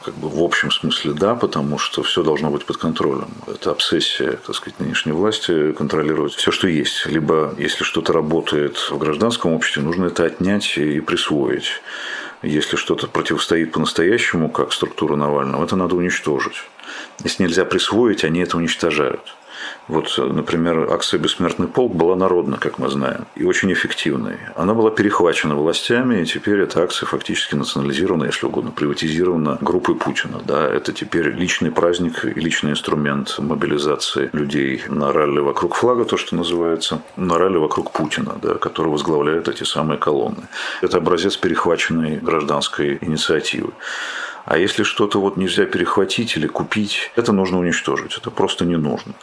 Как 0.04 0.14
бы 0.16 0.30
в 0.30 0.44
общем 0.44 0.72
смысле 0.72 1.14
да, 1.14 1.34
потому 1.34 1.80
что 1.80 2.04
все 2.04 2.24
должно 2.24 2.52
быть 2.52 2.66
под 2.66 2.78
контролем. 2.78 3.30
Это 3.48 3.72
обсессия, 3.72 4.34
так 4.46 4.56
сказать, 4.56 4.80
нынешней 4.80 5.14
власти 5.14 5.72
контролировать 5.72 6.34
все, 6.34 6.52
что 6.52 6.68
есть. 6.68 7.06
Либо, 7.08 7.56
если 7.58 7.84
что-то 7.84 8.14
работает 8.14 8.78
в 8.78 8.98
гражданском 8.98 9.54
обществе, 9.54 9.82
нужно 9.82 10.06
это 10.06 10.26
отнять 10.26 10.78
и 10.78 11.00
присвоить. 11.00 11.82
Если 12.46 12.76
что-то 12.76 13.08
противостоит 13.08 13.72
по-настоящему, 13.72 14.50
как 14.52 14.72
структура 14.72 15.16
Навального, 15.16 15.64
это 15.64 15.76
надо 15.76 15.96
уничтожить. 15.96 16.54
Если 17.24 17.42
нельзя 17.42 17.66
присвоить, 17.66 18.24
они 18.24 18.42
это 18.42 18.58
уничтожают. 18.58 19.36
Вот, 19.88 20.18
например, 20.18 20.92
акция 20.92 21.20
«Бессмертный 21.20 21.68
полк» 21.68 21.94
была 21.94 22.16
народной, 22.16 22.58
как 22.58 22.80
мы 22.80 22.90
знаем, 22.90 23.26
и 23.36 23.44
очень 23.44 23.72
эффективной. 23.72 24.38
Она 24.56 24.74
была 24.74 24.90
перехвачена 24.90 25.56
властями, 25.56 26.22
и 26.22 26.26
теперь 26.26 26.62
эта 26.62 26.84
акция 26.84 27.08
фактически 27.08 27.56
национализирована, 27.56 28.26
если 28.26 28.48
угодно, 28.48 28.72
приватизирована 28.72 29.58
группой 29.62 29.96
Путина. 29.96 30.42
Да, 30.44 30.68
это 30.68 30.92
теперь 30.92 31.30
личный 31.30 31.72
праздник 31.72 32.26
и 32.26 32.40
личный 32.40 32.72
инструмент 32.72 33.38
мобилизации 33.38 34.30
людей 34.34 34.84
на 34.88 35.14
ралли 35.14 35.40
вокруг 35.40 35.76
флага, 35.76 36.06
то, 36.06 36.18
что 36.18 36.36
называется, 36.36 37.02
на 37.16 37.38
ралли 37.38 37.58
вокруг 37.58 37.92
Путина, 37.92 38.36
да, 38.42 38.56
который 38.56 38.88
возглавляет 38.88 39.48
эти 39.48 39.64
самые 39.64 39.98
колонны. 39.98 40.48
Это 40.82 40.98
образец 40.98 41.38
перехваченной 41.38 42.18
гражданской 42.18 42.98
инициативы. 43.02 43.72
А 44.46 44.58
если 44.58 44.84
что-то 44.84 45.20
вот 45.20 45.38
нельзя 45.38 45.66
перехватить 45.66 46.38
или 46.38 46.48
купить, 46.48 47.12
это 47.16 47.32
нужно 47.32 47.60
уничтожить. 47.60 48.18
Это 48.18 48.30
просто 48.30 48.64
не 48.66 48.78
нужно. 48.78 49.14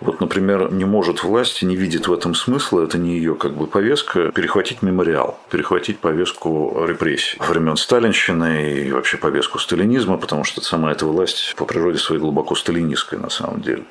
Вот, 0.00 0.20
например, 0.20 0.72
не 0.72 0.84
может 0.84 1.24
власть, 1.24 1.62
не 1.62 1.76
видит 1.76 2.06
в 2.06 2.12
этом 2.12 2.34
смысла, 2.34 2.84
это 2.84 2.96
не 2.96 3.16
ее 3.16 3.34
как 3.34 3.54
бы 3.54 3.66
повестка, 3.66 4.30
перехватить 4.30 4.82
мемориал, 4.82 5.38
перехватить 5.50 5.98
повестку 5.98 6.84
репрессий 6.86 7.38
времен 7.40 7.76
Сталинщины 7.76 8.84
и 8.84 8.92
вообще 8.92 9.16
повестку 9.16 9.58
сталинизма, 9.58 10.16
потому 10.16 10.44
что 10.44 10.60
сама 10.60 10.92
эта 10.92 11.06
власть 11.06 11.54
по 11.56 11.64
природе 11.64 11.98
своей 11.98 12.20
глубоко 12.20 12.54
сталинистская 12.54 13.18
на 13.18 13.30
самом 13.30 13.60
деле. 13.60 13.84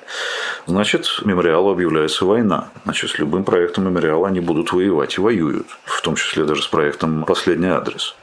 Значит, 0.66 1.08
мемориалу 1.26 1.72
объявляется 1.72 2.26
война. 2.26 2.70
Значит, 2.84 3.12
с 3.12 3.20
любым 3.20 3.44
проектом 3.44 3.86
мемориала 3.86 4.28
они 4.28 4.40
будут 4.40 4.72
воевать 4.72 5.18
и 5.18 5.22
воюют. 5.22 5.68
В 5.84 6.02
том 6.02 6.16
числе 6.16 6.46
даже 6.46 6.64
с 6.64 6.68
проектом 6.68 7.26
«Последний 7.26 7.68
адрес». 7.68 8.16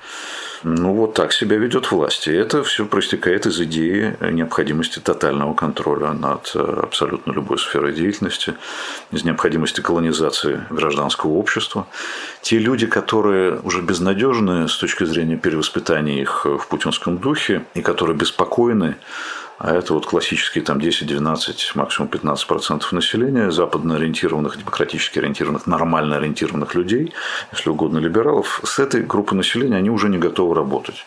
Ну, 0.67 0.95
вот 0.95 1.13
так 1.13 1.35
себя 1.35 1.59
ведет 1.59 1.93
власть. 1.93 2.27
И 2.27 2.33
это 2.33 2.65
все 2.65 2.87
проистекает 2.87 3.45
из 3.45 3.61
идеи 3.61 4.17
необходимости 4.33 4.99
тотального 4.99 5.53
контроля 5.53 6.15
над 6.15 6.53
э, 6.55 6.81
абсолютно 6.83 7.33
любой 7.33 7.59
сферой 7.59 7.93
деятельности, 7.93 8.55
из 9.13 9.25
необходимости 9.25 9.83
колонизации 9.83 10.63
гражданского 10.71 11.33
общества. 11.33 11.87
Те 12.41 12.59
люди, 12.59 12.87
которые 12.87 13.61
уже 13.61 13.83
безнадежны 13.83 14.67
с 14.67 14.79
точки 14.79 15.05
зрения 15.05 15.37
перевоспитания 15.37 16.23
их 16.23 16.47
в 16.47 16.67
путинском 16.69 17.19
духе 17.19 17.67
и 17.75 17.83
которые 17.83 18.17
беспокойны 18.17 18.97
а 19.65 19.75
это 19.75 19.95
вот 19.95 20.05
классические 20.05 20.63
там 20.63 20.77
10-12, 20.77 21.73
максимум 21.75 22.11
15% 22.11 22.83
населения, 22.91 23.51
западно 23.51 23.97
ориентированных, 23.97 24.59
демократически 24.59 25.19
ориентированных, 25.19 25.67
нормально 25.67 26.17
ориентированных 26.17 26.75
людей, 26.75 27.15
если 27.51 27.71
угодно 27.71 27.97
либералов, 27.97 28.61
с 28.63 28.79
этой 28.79 29.03
группой 29.03 29.37
населения 29.37 29.77
они 29.77 29.89
уже 29.89 30.11
не 30.11 30.19
готовы 30.19 30.55
работать. 30.55 31.07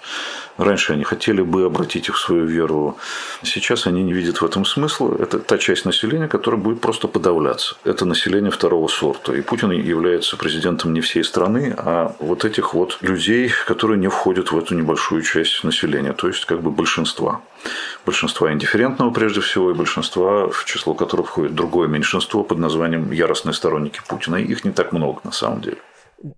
Раньше 0.58 0.94
они 0.94 1.04
хотели 1.04 1.44
бы 1.44 1.66
обратить 1.66 2.10
их 2.10 2.16
в 2.16 2.20
свою 2.20 2.46
веру. 2.46 2.98
Сейчас 3.44 3.86
они 3.86 4.04
не 4.04 4.14
видят 4.14 4.42
в 4.42 4.46
этом 4.46 4.66
смысла. 4.66 5.16
Это 5.20 5.38
та 5.38 5.60
часть 5.60 5.86
населения, 5.86 6.28
которая 6.28 6.60
будет 6.60 6.82
просто 6.82 7.08
подавляться. 7.08 7.76
Это 7.84 8.06
население 8.06 8.50
второго 8.50 8.88
сорта. 8.88 9.34
И 9.36 9.42
Путин 9.42 9.70
является 9.70 10.36
президентом 10.36 10.94
не 10.94 11.02
всей 11.02 11.24
страны, 11.24 11.76
а 11.78 12.16
вот 12.20 12.44
этих 12.44 12.74
вот 12.74 12.98
людей, 13.02 13.52
которые 13.68 14.00
не 14.00 14.08
входят 14.08 14.52
в 14.52 14.58
эту 14.58 14.74
небольшую 14.74 15.22
часть 15.22 15.64
населения, 15.64 16.14
то 16.14 16.28
есть 16.28 16.46
как 16.46 16.64
бы 16.64 16.72
большинства. 16.72 17.42
Большинства 18.06 18.52
индифферентного 18.52 19.12
прежде 19.12 19.42
всего, 19.42 19.72
и 19.72 19.74
большинства, 19.74 20.50
в 20.50 20.66
число 20.66 20.94
которых 20.94 21.28
входит 21.28 21.56
другое 21.56 21.88
меньшинство 21.88 22.44
под 22.44 22.58
названием 22.58 23.12
яростные 23.12 23.54
сторонники 23.54 24.02
Путина. 24.08 24.36
Их 24.38 24.64
не 24.64 24.72
так 24.72 24.94
много 24.94 25.20
на 25.24 25.32
самом 25.32 25.62
деле. 25.62 25.78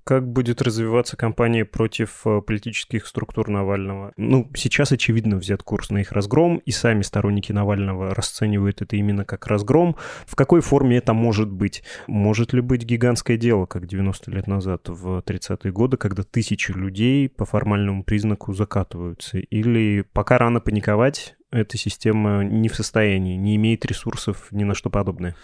Как 0.04 0.28
будет 0.28 0.62
развиваться 0.62 1.16
кампания 1.16 1.64
против 1.64 2.22
э, 2.26 2.42
политических 2.42 3.08
структур 3.08 3.48
Навального? 3.48 4.12
Ну, 4.18 4.50
сейчас, 4.54 4.92
очевидно, 4.92 5.38
взят 5.38 5.64
курс 5.64 5.90
на 5.90 6.00
их 6.00 6.12
разгром, 6.12 6.58
и 6.58 6.72
сами 6.72 7.02
сторонники 7.02 7.54
Навального 7.54 8.14
расценивают 8.14 8.82
это 8.82 8.98
именно 8.98 9.24
как 9.24 9.48
разгром. 9.48 9.96
В 10.26 10.36
какой 10.36 10.62
форме 10.62 10.98
это 10.98 11.14
может 11.14 11.50
быть? 11.50 11.84
Может 12.08 12.52
ли 12.52 12.62
быть 12.62 12.84
гигантское 12.84 13.38
дело, 13.38 13.66
как 13.66 13.88
90 13.88 14.32
лет 14.32 14.48
назад, 14.48 14.90
в 14.90 15.20
30-е 15.20 15.72
годы, 15.72 15.96
когда 15.96 16.24
тысячи 16.24 16.72
людей 16.72 17.30
по 17.30 17.46
формальному 17.46 18.04
признаку 18.04 18.54
закатываются? 18.54 19.40
Или 19.40 20.02
пока 20.02 20.38
рано 20.38 20.60
паниковать, 20.60 21.36
эта 21.52 21.78
система 21.78 22.44
не 22.44 22.68
в 22.68 22.76
состоянии, 22.76 23.38
не 23.38 23.56
имеет 23.56 23.86
ресурсов 23.86 24.48
ни 24.52 24.66
на 24.66 24.76
что 24.76 24.90
подобное? 24.90 25.36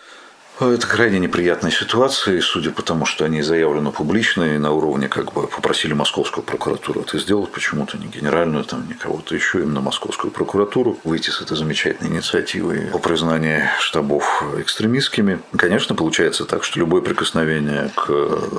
Это 0.58 0.88
крайне 0.88 1.20
неприятная 1.20 1.70
ситуация, 1.72 2.40
судя 2.40 2.72
по 2.72 2.82
тому, 2.82 3.06
что 3.06 3.26
они 3.26 3.42
заявлены 3.42 3.92
публично 3.92 4.56
и 4.56 4.58
на 4.58 4.72
уровне 4.72 5.10
как 5.10 5.34
бы 5.34 5.48
попросили 5.48 5.92
московскую 5.92 6.46
прокуратуру 6.46 7.02
это 7.02 7.20
сделать, 7.20 7.52
почему-то 7.52 7.98
не 7.98 8.08
генеральную, 8.08 8.64
там, 8.64 8.88
не 8.88 8.94
кого-то 8.94 9.36
еще, 9.36 9.60
именно 9.60 9.82
московскую 9.82 10.32
прокуратуру, 10.32 10.98
выйти 11.04 11.30
с 11.30 11.42
этой 11.42 11.58
замечательной 11.58 12.12
инициативой 12.12 12.90
о 12.94 13.00
признании 13.00 13.64
штабов 13.80 14.44
экстремистскими. 14.58 15.42
Конечно, 15.58 15.94
получается 15.94 16.46
так, 16.46 16.64
что 16.64 16.80
любое 16.80 17.02
прикосновение 17.02 17.92
к 17.94 18.10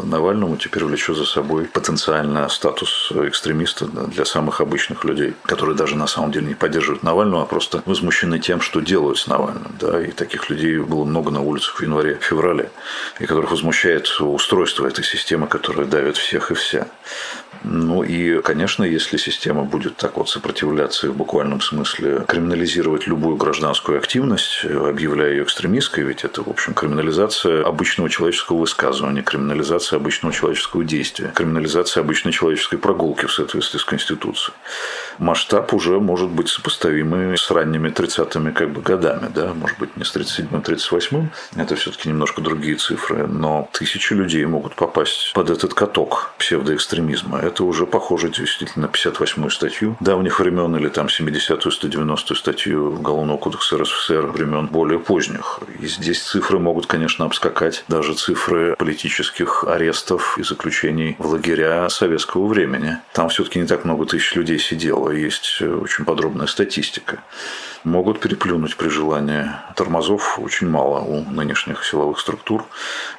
Навальному 0.05 0.59
теперь 0.59 0.85
влечет 0.85 1.17
за 1.17 1.25
собой 1.25 1.65
потенциально 1.65 2.47
статус 2.51 3.11
экстремиста 3.11 3.87
для 3.87 4.27
самых 4.27 4.61
обычных 4.61 5.05
людей, 5.05 5.35
которые 5.45 5.75
даже 5.75 5.97
на 5.97 6.07
самом 6.07 6.31
деле 6.31 6.49
не 6.49 6.55
поддерживают 6.55 7.03
Навального, 7.03 7.45
а 7.45 7.47
просто 7.47 7.83
возмущены 7.87 8.39
тем, 8.39 8.61
что 8.61 8.81
делают 8.81 9.19
с 9.19 9.27
Навальным. 9.27 9.75
Да? 9.81 9.99
И 9.99 10.11
таких 10.11 10.51
людей 10.51 10.79
было 10.79 11.05
много 11.05 11.31
на 11.31 11.41
улицах 11.41 11.83
январе-феврале, 11.87 12.71
и 13.21 13.27
которых 13.27 13.51
возмущает 13.51 14.09
устройство 14.21 14.87
этой 14.87 15.05
системы, 15.05 15.47
которая 15.47 15.87
давит 15.87 16.17
всех 16.17 16.51
и 16.51 16.55
вся. 16.55 16.87
Ну 17.65 18.03
и, 18.03 18.43
конечно, 18.43 18.85
если 18.85 19.17
система 19.17 19.65
будет 19.65 19.97
так 19.97 20.17
вот 20.19 20.29
сопротивляться 20.29 21.07
и 21.07 21.11
в 21.11 21.17
буквальном 21.17 21.61
смысле 21.61 22.25
криминализировать 22.29 23.07
любую 23.07 23.37
гражданскую 23.37 23.99
активность, 23.99 24.65
объявляя 24.65 25.31
ее 25.31 25.43
экстремистской, 25.43 26.05
ведь 26.05 26.25
это, 26.25 26.43
в 26.43 26.49
общем, 26.49 26.75
криминализация 26.75 27.65
обычного 27.65 28.11
человеческого 28.11 28.59
высказывания, 28.59 29.23
криминализация 29.23 29.97
обычного 29.97 30.35
человеческого 30.35 30.85
действия, 30.85 31.33
криминализация 31.35 32.03
обычной 32.03 32.33
человеческой 32.33 32.79
прогулки 32.79 33.27
в 33.27 33.33
соответствии 33.33 33.79
с 33.79 33.85
Конституцией. 33.85 34.55
Масштаб 35.19 35.73
уже 35.75 36.01
может 36.01 36.29
быть 36.29 36.49
сопоставимый 36.49 37.37
с 37.37 37.51
ранними 37.51 37.89
30-ми 37.89 38.53
как 38.53 38.71
бы 38.71 38.81
годами, 38.81 39.29
да, 39.35 39.53
может 39.55 39.79
быть, 39.79 39.97
не 39.97 40.05
с 40.05 40.15
37-м, 40.15 40.61
38-м, 40.61 41.31
это 41.57 41.77
все-таки 41.77 42.09
немножко 42.09 42.41
другие 42.41 42.77
цифры, 42.77 43.27
но 43.27 43.69
тысячи 43.73 44.13
людей 44.13 44.45
могут 44.47 44.75
попасть 44.75 45.33
под 45.35 45.51
этот 45.51 45.75
каток 45.75 46.33
псевдоэкстремизма. 46.39 47.39
Это 47.39 47.65
уже 47.65 47.87
похоже 47.87 48.29
действительно 48.29 48.87
на 48.87 48.91
58-ю 48.91 49.51
статью 49.51 49.97
давних 50.01 50.41
времен 50.41 50.77
или 50.77 50.89
там 50.89 51.07
70-ю, 51.07 51.71
190-ю 51.71 52.37
статью 52.37 52.95
Уголовного 52.95 53.39
кодекса 53.39 53.79
РСФСР 53.79 54.27
времен 54.27 54.67
более 54.67 54.99
поздних. 54.99 55.61
И 55.81 55.87
здесь 55.87 56.23
цифры 56.23 56.59
могут, 56.59 56.87
конечно, 56.87 57.25
обскакать 57.25 57.85
даже 57.89 58.15
цифры 58.15 58.77
политических 58.77 59.65
арестов 59.65 60.39
и 60.39 60.43
заключений 60.43 61.17
в 61.19 61.27
лагеря 61.27 61.89
советского 61.89 62.47
времени. 62.47 62.99
Там 63.13 63.29
все-таки 63.29 63.59
не 63.59 63.67
так 63.67 63.85
много 63.85 64.07
тысяч 64.07 64.35
людей 64.35 64.59
сидело, 64.59 65.06
есть 65.13 65.61
очень 65.61 66.05
подробная 66.05 66.47
статистика 66.47 67.23
могут 67.87 68.21
переплюнуть 68.21 68.77
при 68.77 68.89
желании. 68.89 69.47
Тормозов 69.77 70.39
очень 70.41 70.69
мало 70.69 71.01
у 71.01 71.23
нынешних 71.31 71.85
силовых 71.85 72.19
структур. 72.19 72.65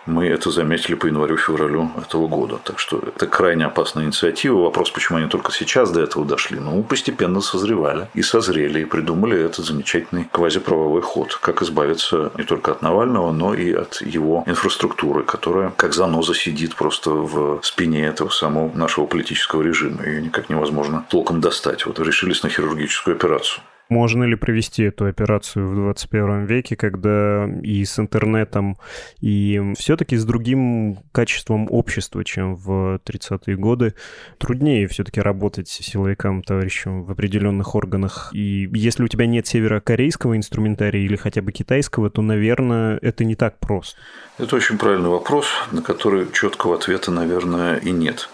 Мы 0.05 0.27
это 0.27 0.51
заметили 0.51 0.95
по 0.95 1.07
январю-февралю 1.07 1.91
этого 1.97 2.27
года. 2.27 2.59
Так 2.63 2.77
что 2.77 2.99
это 2.99 3.27
крайне 3.27 3.65
опасная 3.65 4.03
инициатива. 4.03 4.61
Вопрос, 4.63 4.91
почему 4.91 5.19
они 5.19 5.29
только 5.29 5.51
сейчас 5.51 5.91
до 5.91 6.01
этого 6.01 6.25
дошли. 6.25 6.59
Ну, 6.59 6.83
постепенно 6.83 7.39
созревали 7.41 8.09
и 8.13 8.21
созрели, 8.21 8.81
и 8.81 8.85
придумали 8.85 9.39
этот 9.39 9.65
замечательный 9.65 10.27
квазиправовой 10.31 11.01
ход. 11.01 11.35
Как 11.41 11.61
избавиться 11.61 12.31
не 12.37 12.43
только 12.43 12.71
от 12.71 12.81
Навального, 12.81 13.31
но 13.31 13.53
и 13.53 13.71
от 13.73 14.01
его 14.01 14.43
инфраструктуры, 14.45 15.23
которая 15.23 15.71
как 15.77 15.93
заноза 15.93 16.33
сидит 16.33 16.75
просто 16.75 17.11
в 17.11 17.61
спине 17.63 18.05
этого 18.05 18.29
самого 18.29 18.75
нашего 18.75 19.05
политического 19.05 19.61
режима. 19.61 20.03
Ее 20.05 20.21
никак 20.21 20.49
невозможно 20.49 21.05
толком 21.09 21.39
достать. 21.39 21.85
Вот 21.85 21.99
решились 21.99 22.43
на 22.43 22.49
хирургическую 22.49 23.15
операцию. 23.15 23.63
Можно 23.89 24.25
ли 24.25 24.35
провести 24.35 24.83
эту 24.83 25.05
операцию 25.05 25.67
в 25.69 25.75
21 25.75 26.45
веке, 26.45 26.75
когда 26.75 27.47
и 27.63 27.85
с 27.85 27.99
интернетом, 27.99 28.77
и 29.21 29.61
все-таки 29.77 30.17
с 30.17 30.25
другим 30.25 30.99
качеством 31.11 31.67
общества, 31.69 32.23
чем 32.23 32.55
в 32.55 32.99
30-е 33.05 33.55
годы, 33.55 33.93
труднее 34.37 34.87
все-таки 34.87 35.21
работать 35.21 35.69
силовикам, 35.69 36.43
товарищам 36.43 37.03
в 37.03 37.11
определенных 37.11 37.75
органах. 37.75 38.31
И 38.33 38.69
если 38.73 39.03
у 39.03 39.07
тебя 39.07 39.25
нет 39.25 39.47
северокорейского 39.47 40.35
инструментария 40.35 41.03
или 41.03 41.15
хотя 41.15 41.41
бы 41.41 41.51
китайского, 41.51 42.09
то, 42.09 42.21
наверное, 42.21 42.99
это 43.01 43.23
не 43.23 43.35
так 43.35 43.59
просто. 43.59 43.97
Это 44.37 44.55
очень 44.55 44.77
правильный 44.77 45.09
вопрос, 45.09 45.47
на 45.71 45.81
который 45.81 46.27
четкого 46.31 46.75
ответа, 46.75 47.11
наверное, 47.11 47.77
и 47.77 47.91
нет. 47.91 48.29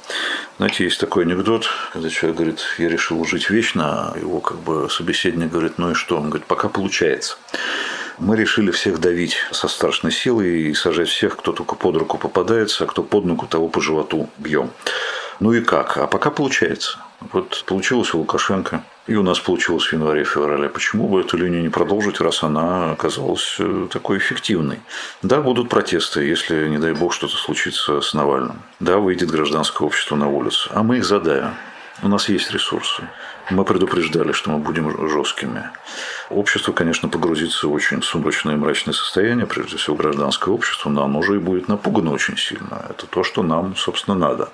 Знаете, 0.57 0.83
есть 0.83 0.99
такой 0.99 1.23
анекдот, 1.23 1.67
когда 1.91 2.09
человек 2.09 2.37
говорит, 2.37 2.59
я 2.77 2.87
решил 2.87 3.25
жить 3.25 3.49
вечно, 3.49 4.11
а 4.13 4.17
его 4.17 4.39
как 4.39 4.57
бы 4.59 4.87
собеседник 4.89 5.51
говорит, 5.51 5.77
ну 5.77 5.91
и 5.91 5.93
что? 5.95 6.17
Он 6.17 6.29
говорит, 6.29 6.45
пока 6.45 6.69
получается. 6.69 7.37
Мы 8.19 8.37
решили 8.37 8.69
всех 8.69 8.99
давить 8.99 9.35
со 9.51 9.67
страшной 9.67 10.11
силой 10.11 10.61
и 10.61 10.73
сажать 10.75 11.09
всех, 11.09 11.37
кто 11.37 11.53
только 11.53 11.75
под 11.75 11.97
руку 11.97 12.19
попадается, 12.19 12.83
а 12.83 12.87
кто 12.87 13.01
под 13.01 13.25
ногу, 13.25 13.47
того 13.47 13.67
по 13.67 13.81
животу 13.81 14.29
бьем. 14.37 14.69
Ну 15.39 15.53
и 15.53 15.61
как? 15.61 15.97
А 15.97 16.05
пока 16.05 16.29
получается. 16.29 16.99
Вот 17.31 17.63
получилось 17.65 18.13
у 18.13 18.19
Лукашенко, 18.19 18.83
и 19.05 19.15
у 19.15 19.23
нас 19.23 19.39
получилось 19.39 19.85
в 19.85 19.93
январе-феврале. 19.93 20.69
Почему 20.69 21.07
бы 21.09 21.21
эту 21.21 21.37
линию 21.37 21.61
не 21.61 21.69
продолжить, 21.69 22.21
раз 22.21 22.43
она 22.43 22.91
оказалась 22.93 23.57
э, 23.59 23.87
такой 23.91 24.17
эффективной? 24.17 24.79
Да, 25.21 25.41
будут 25.41 25.69
протесты, 25.69 26.23
если, 26.23 26.67
не 26.69 26.77
дай 26.77 26.93
бог, 26.93 27.13
что-то 27.13 27.35
случится 27.35 27.99
с 28.01 28.13
Навальным. 28.13 28.61
Да, 28.79 28.97
выйдет 28.97 29.29
гражданское 29.29 29.85
общество 29.85 30.15
на 30.15 30.29
улицу. 30.29 30.69
А 30.73 30.83
мы 30.83 30.97
их 30.97 31.05
задавим. 31.05 31.53
У 32.01 32.07
нас 32.07 32.29
есть 32.29 32.51
ресурсы. 32.51 33.03
Мы 33.49 33.65
предупреждали, 33.65 34.31
что 34.31 34.51
мы 34.51 34.59
будем 34.59 35.09
жесткими. 35.09 35.69
Общество, 36.29 36.71
конечно, 36.71 37.09
погрузится 37.09 37.67
в 37.67 37.73
очень 37.73 38.01
сумрачное 38.01 38.55
и 38.55 38.57
мрачное 38.57 38.93
состояние, 38.93 39.45
прежде 39.45 39.77
всего 39.77 39.95
гражданское 39.95 40.51
общество, 40.51 40.89
но 40.89 41.03
оно 41.03 41.21
же 41.21 41.35
и 41.35 41.39
будет 41.39 41.67
напугано 41.67 42.11
очень 42.11 42.37
сильно. 42.37 42.85
Это 42.89 43.05
то, 43.05 43.23
что 43.23 43.43
нам, 43.43 43.75
собственно, 43.75 44.15
надо. 44.15 44.49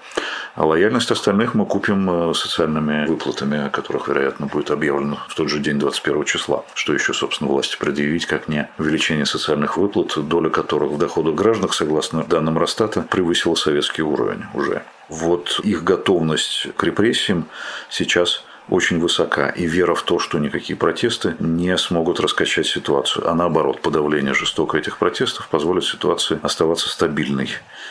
А 0.55 0.65
лояльность 0.65 1.11
остальных 1.11 1.53
мы 1.53 1.65
купим 1.65 2.09
э, 2.09 2.33
социальными 2.33 3.05
выплатами, 3.05 3.67
о 3.67 3.69
которых, 3.69 4.07
вероятно, 4.07 4.47
будет 4.47 4.71
объявлено 4.71 5.19
в 5.27 5.35
тот 5.35 5.49
же 5.49 5.59
день 5.59 5.77
21 5.77 6.25
числа. 6.25 6.65
Что 6.73 6.93
еще, 6.93 7.13
собственно, 7.13 7.51
власти 7.51 7.77
предъявить, 7.79 8.25
как 8.25 8.47
не 8.47 8.69
увеличение 8.79 9.25
социальных 9.25 9.77
выплат, 9.77 10.13
доля 10.27 10.49
которых 10.49 10.91
в 10.91 10.97
доходах 10.97 11.35
граждан, 11.35 11.69
согласно 11.69 12.23
данным 12.23 12.57
Росстата, 12.57 13.01
превысила 13.03 13.55
советский 13.55 14.01
уровень 14.01 14.45
уже. 14.53 14.83
Вот 15.09 15.59
их 15.63 15.83
готовность 15.83 16.67
к 16.75 16.83
репрессиям 16.83 17.45
сейчас 17.89 18.43
очень 18.69 18.99
высока. 18.99 19.49
И 19.49 19.65
вера 19.65 19.95
в 19.95 20.03
то, 20.03 20.19
что 20.19 20.39
никакие 20.39 20.77
протесты 20.77 21.35
не 21.39 21.77
смогут 21.77 22.19
раскачать 22.19 22.67
ситуацию. 22.67 23.29
А 23.29 23.35
наоборот, 23.35 23.81
подавление 23.81 24.33
жестоко 24.33 24.77
этих 24.77 24.97
протестов 24.97 25.47
позволит 25.49 25.83
ситуации 25.83 26.39
оставаться 26.41 26.89
стабильной. 26.89 27.49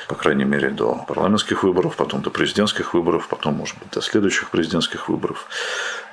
По 0.09 0.15
крайней 0.15 0.45
мере, 0.45 0.71
до 0.71 1.05
парламентских 1.07 1.63
выборов, 1.63 1.97
потом 1.97 2.23
до 2.23 2.31
президентских 2.31 2.95
выборов, 2.95 3.29
потом, 3.29 3.55
может 3.55 3.79
быть, 3.79 3.91
до 3.91 4.01
следующих 4.01 4.51
президентских 4.51 5.09
выборов. 5.09 5.47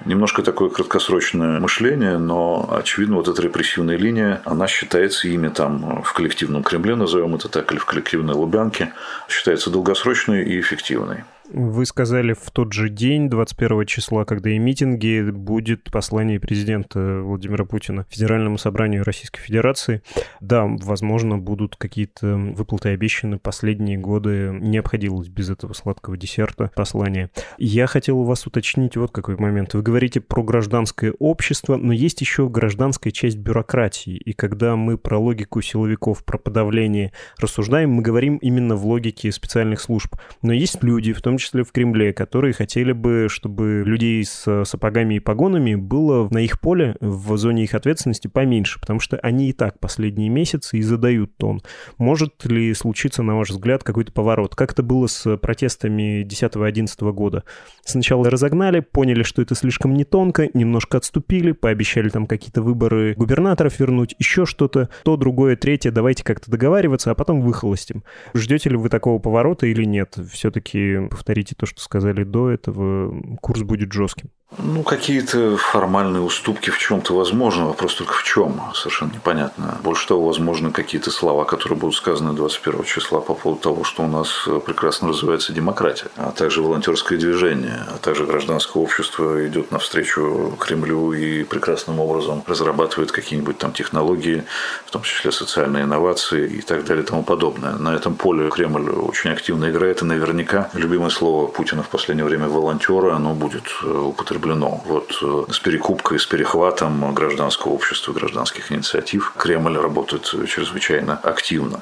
Немножко 0.05 0.41
такое 0.43 0.69
краткосрочное 0.69 1.59
мышление, 1.59 2.17
но, 2.17 2.67
очевидно, 2.71 3.15
вот 3.15 3.27
эта 3.27 3.41
репрессивная 3.41 3.97
линия, 3.97 4.41
она 4.45 4.67
считается 4.67 5.27
ими 5.27 5.49
там 5.49 6.03
в 6.03 6.13
коллективном 6.13 6.63
Кремле, 6.63 6.95
назовем 6.95 7.35
это 7.35 7.49
так, 7.49 7.71
или 7.71 7.79
в 7.79 7.85
коллективной 7.85 8.33
Лубянке, 8.33 8.93
считается 9.29 9.69
долгосрочной 9.69 10.43
и 10.43 10.59
эффективной. 10.59 11.23
Вы 11.53 11.85
сказали 11.85 12.33
в 12.33 12.49
тот 12.51 12.73
же 12.73 12.89
день, 12.89 13.29
21 13.29 13.85
числа, 13.85 14.25
когда 14.25 14.49
и 14.49 14.57
митинги, 14.57 15.29
будет 15.29 15.91
послание 15.91 16.39
президента 16.39 17.21
Владимира 17.21 17.65
Путина 17.65 18.05
Федеральному 18.09 18.57
собранию 18.57 19.03
Российской 19.03 19.41
Федерации. 19.41 20.01
Да, 20.41 20.65
возможно, 20.65 21.37
будут 21.37 21.75
какие-то 21.75 22.35
выплаты 22.35 22.89
обещаны 22.89 23.37
последние 23.37 23.97
годы. 23.97 24.57
Не 24.59 24.79
обходилось 24.79 25.27
без 25.27 25.51
этого 25.51 25.73
сладкого 25.73 26.17
десерта 26.17 26.71
послания. 26.75 27.29
Я 27.59 27.85
хотел 27.85 28.19
у 28.19 28.23
вас 28.23 28.47
уточнить 28.47 28.97
вот 28.97 29.11
какой 29.11 29.37
момент. 29.37 29.75
Вы 29.75 29.83
говорите 29.83 30.21
про 30.21 30.41
гражданское 30.41 31.13
общество, 31.19 31.75
но 31.77 31.93
есть 31.93 32.21
еще 32.21 32.49
гражданская 32.49 33.11
часть 33.13 33.37
бюрократии. 33.37 34.15
И 34.15 34.33
когда 34.33 34.75
мы 34.75 34.97
про 34.97 35.19
логику 35.19 35.61
силовиков, 35.61 36.23
про 36.25 36.39
подавление 36.39 37.13
рассуждаем, 37.37 37.91
мы 37.91 38.01
говорим 38.01 38.37
именно 38.37 38.75
в 38.75 38.85
логике 38.85 39.31
специальных 39.31 39.79
служб. 39.79 40.15
Но 40.41 40.51
есть 40.51 40.83
люди, 40.83 41.13
в 41.13 41.21
том 41.21 41.34
том 41.35 41.39
числе 41.39 41.63
в 41.65 41.73
Кремле, 41.73 42.13
которые 42.13 42.53
хотели 42.53 42.93
бы, 42.93 43.27
чтобы 43.29 43.83
людей 43.85 44.23
с 44.23 44.63
сапогами 44.63 45.15
и 45.15 45.19
погонами 45.19 45.75
было 45.75 46.29
на 46.31 46.37
их 46.37 46.61
поле, 46.61 46.95
в 47.01 47.35
зоне 47.35 47.65
их 47.65 47.73
ответственности 47.73 48.29
поменьше, 48.29 48.79
потому 48.79 49.01
что 49.01 49.17
они 49.17 49.49
и 49.49 49.53
так 49.53 49.81
последние 49.81 50.29
месяцы 50.29 50.77
и 50.77 50.81
задают 50.81 51.35
тон. 51.35 51.61
Может 51.97 52.45
ли 52.45 52.73
случиться, 52.73 53.21
на 53.21 53.35
ваш 53.35 53.49
взгляд, 53.49 53.83
какой-то 53.83 54.13
поворот? 54.13 54.55
Как 54.55 54.71
это 54.71 54.81
было 54.81 55.07
с 55.07 55.35
протестами 55.35 56.25
10-11 56.25 57.11
года? 57.11 57.43
Сначала 57.83 58.29
разогнали, 58.29 58.79
поняли, 58.79 59.23
что 59.23 59.41
это 59.41 59.53
слишком 59.55 59.93
не 59.93 60.05
тонко, 60.05 60.47
немножко 60.53 60.99
отступили, 60.99 61.51
пообещали 61.51 62.07
там 62.07 62.27
какие-то 62.27 62.61
выборы 62.61 63.13
губернаторов 63.17 63.77
вернуть, 63.77 64.15
еще 64.19 64.45
что-то, 64.45 64.89
то, 65.03 65.17
другое, 65.17 65.57
третье, 65.57 65.91
давайте 65.91 66.23
как-то 66.23 66.49
договариваться, 66.49 67.11
а 67.11 67.15
потом 67.15 67.41
выхолостим. 67.41 68.05
Ждете 68.33 68.69
ли 68.69 68.77
вы 68.77 68.87
такого 68.87 69.19
поворота 69.19 69.67
или 69.67 69.83
нет? 69.83 70.15
Все-таки 70.31 71.09
повторите 71.25 71.55
то, 71.55 71.65
что 71.65 71.81
сказали 71.81 72.23
до 72.23 72.51
этого, 72.51 73.37
курс 73.41 73.63
будет 73.63 73.91
жестким. 73.91 74.29
Ну, 74.57 74.83
какие-то 74.83 75.57
формальные 75.57 76.21
уступки 76.21 76.69
в 76.69 76.77
чем-то 76.77 77.13
возможны. 77.15 77.65
Вопрос 77.65 77.95
только 77.95 78.13
в 78.13 78.23
чем. 78.23 78.61
Совершенно 78.73 79.11
непонятно. 79.11 79.77
Больше 79.83 80.07
того, 80.07 80.27
возможно, 80.27 80.71
какие-то 80.71 81.11
слова, 81.11 81.45
которые 81.45 81.77
будут 81.77 81.95
сказаны 81.95 82.33
21 82.33 82.83
числа 82.83 83.19
по 83.19 83.33
поводу 83.33 83.61
того, 83.61 83.83
что 83.83 84.03
у 84.03 84.07
нас 84.07 84.47
прекрасно 84.65 85.09
развивается 85.09 85.51
демократия, 85.51 86.07
а 86.15 86.31
также 86.31 86.61
волонтерское 86.61 87.17
движение, 87.17 87.85
а 87.93 87.97
также 87.97 88.25
гражданское 88.25 88.79
общество 88.79 89.45
идет 89.47 89.71
навстречу 89.71 90.55
Кремлю 90.59 91.11
и 91.11 91.43
прекрасным 91.43 91.99
образом 91.99 92.43
разрабатывает 92.45 93.11
какие-нибудь 93.11 93.57
там 93.57 93.73
технологии, 93.73 94.45
в 94.85 94.91
том 94.91 95.01
числе 95.01 95.31
социальные 95.31 95.83
инновации 95.83 96.47
и 96.47 96.61
так 96.61 96.85
далее 96.85 97.03
и 97.03 97.07
тому 97.07 97.23
подобное. 97.23 97.73
На 97.73 97.95
этом 97.95 98.15
поле 98.15 98.49
Кремль 98.51 98.89
очень 98.91 99.31
активно 99.31 99.69
играет, 99.69 100.01
и 100.01 100.05
наверняка 100.05 100.69
любимое 100.73 101.09
слово 101.09 101.47
Путина 101.47 101.83
в 101.83 101.89
последнее 101.89 102.25
время 102.25 102.47
волонтеры, 102.47 103.11
оно 103.11 103.33
будет 103.33 103.65
употреблено 103.83 104.34
употреблено. 104.35 104.81
Вот 104.85 105.17
э, 105.21 105.51
с 105.51 105.59
перекупкой, 105.59 106.19
с 106.19 106.25
перехватом 106.25 107.13
гражданского 107.13 107.73
общества, 107.73 108.13
гражданских 108.13 108.71
инициатив 108.71 109.33
Кремль 109.37 109.77
работает 109.77 110.25
чрезвычайно 110.47 111.19
активно. 111.23 111.79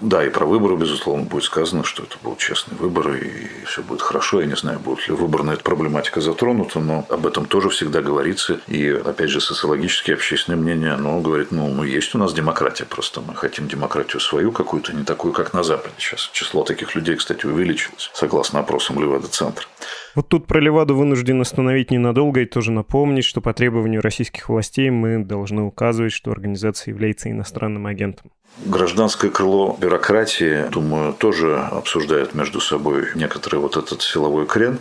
Да, 0.00 0.24
и 0.24 0.30
про 0.30 0.44
выборы, 0.44 0.76
безусловно, 0.76 1.24
будет 1.24 1.44
сказано, 1.44 1.84
что 1.84 2.02
это 2.02 2.16
был 2.22 2.36
честный 2.36 2.76
выбор, 2.76 3.14
и 3.14 3.64
все 3.64 3.82
будет 3.82 4.02
хорошо. 4.02 4.40
Я 4.40 4.46
не 4.46 4.56
знаю, 4.56 4.78
будет 4.78 5.08
ли 5.08 5.14
выборная 5.14 5.54
эта 5.54 5.62
проблематика 5.62 6.20
затронута, 6.20 6.80
но 6.80 7.06
об 7.08 7.26
этом 7.26 7.46
тоже 7.46 7.70
всегда 7.70 8.02
говорится. 8.02 8.60
И, 8.68 8.88
опять 8.88 9.30
же, 9.30 9.40
социологические 9.40 10.14
общественное 10.14 10.58
мнение, 10.58 10.92
оно 10.92 11.20
говорит, 11.20 11.50
ну, 11.50 11.68
ну, 11.68 11.82
есть 11.82 12.14
у 12.14 12.18
нас 12.18 12.34
демократия, 12.34 12.84
просто 12.84 13.20
мы 13.20 13.34
хотим 13.34 13.68
демократию 13.68 14.20
свою 14.20 14.52
какую-то, 14.52 14.94
не 14.94 15.04
такую, 15.04 15.32
как 15.32 15.54
на 15.54 15.62
Западе. 15.62 15.94
Сейчас 15.98 16.30
число 16.32 16.64
таких 16.64 16.94
людей, 16.94 17.16
кстати, 17.16 17.46
увеличилось, 17.46 18.10
согласно 18.12 18.60
опросам 18.60 19.00
Левада-центра. 19.00 19.66
Вот 20.14 20.28
тут 20.28 20.46
про 20.46 20.60
Леваду 20.60 20.96
вынужден 20.96 21.40
остановить 21.40 21.90
ненадолго 21.90 22.40
и 22.40 22.46
тоже 22.46 22.72
напомнить, 22.72 23.24
что 23.24 23.40
по 23.40 23.52
требованию 23.52 24.00
российских 24.00 24.48
властей 24.48 24.88
мы 24.90 25.24
должны 25.24 25.62
указывать, 25.62 26.12
что 26.12 26.30
организация 26.30 26.92
является 26.92 27.30
иностранным 27.30 27.86
агентом. 27.86 28.30
Гражданское 28.64 29.28
крыло 29.28 29.76
бюрократии, 29.78 30.66
думаю, 30.70 31.12
тоже 31.12 31.58
обсуждают 31.58 32.32
между 32.34 32.60
собой 32.60 33.08
некоторый 33.14 33.56
вот 33.56 33.76
этот 33.76 34.00
силовой 34.00 34.46
крен, 34.46 34.78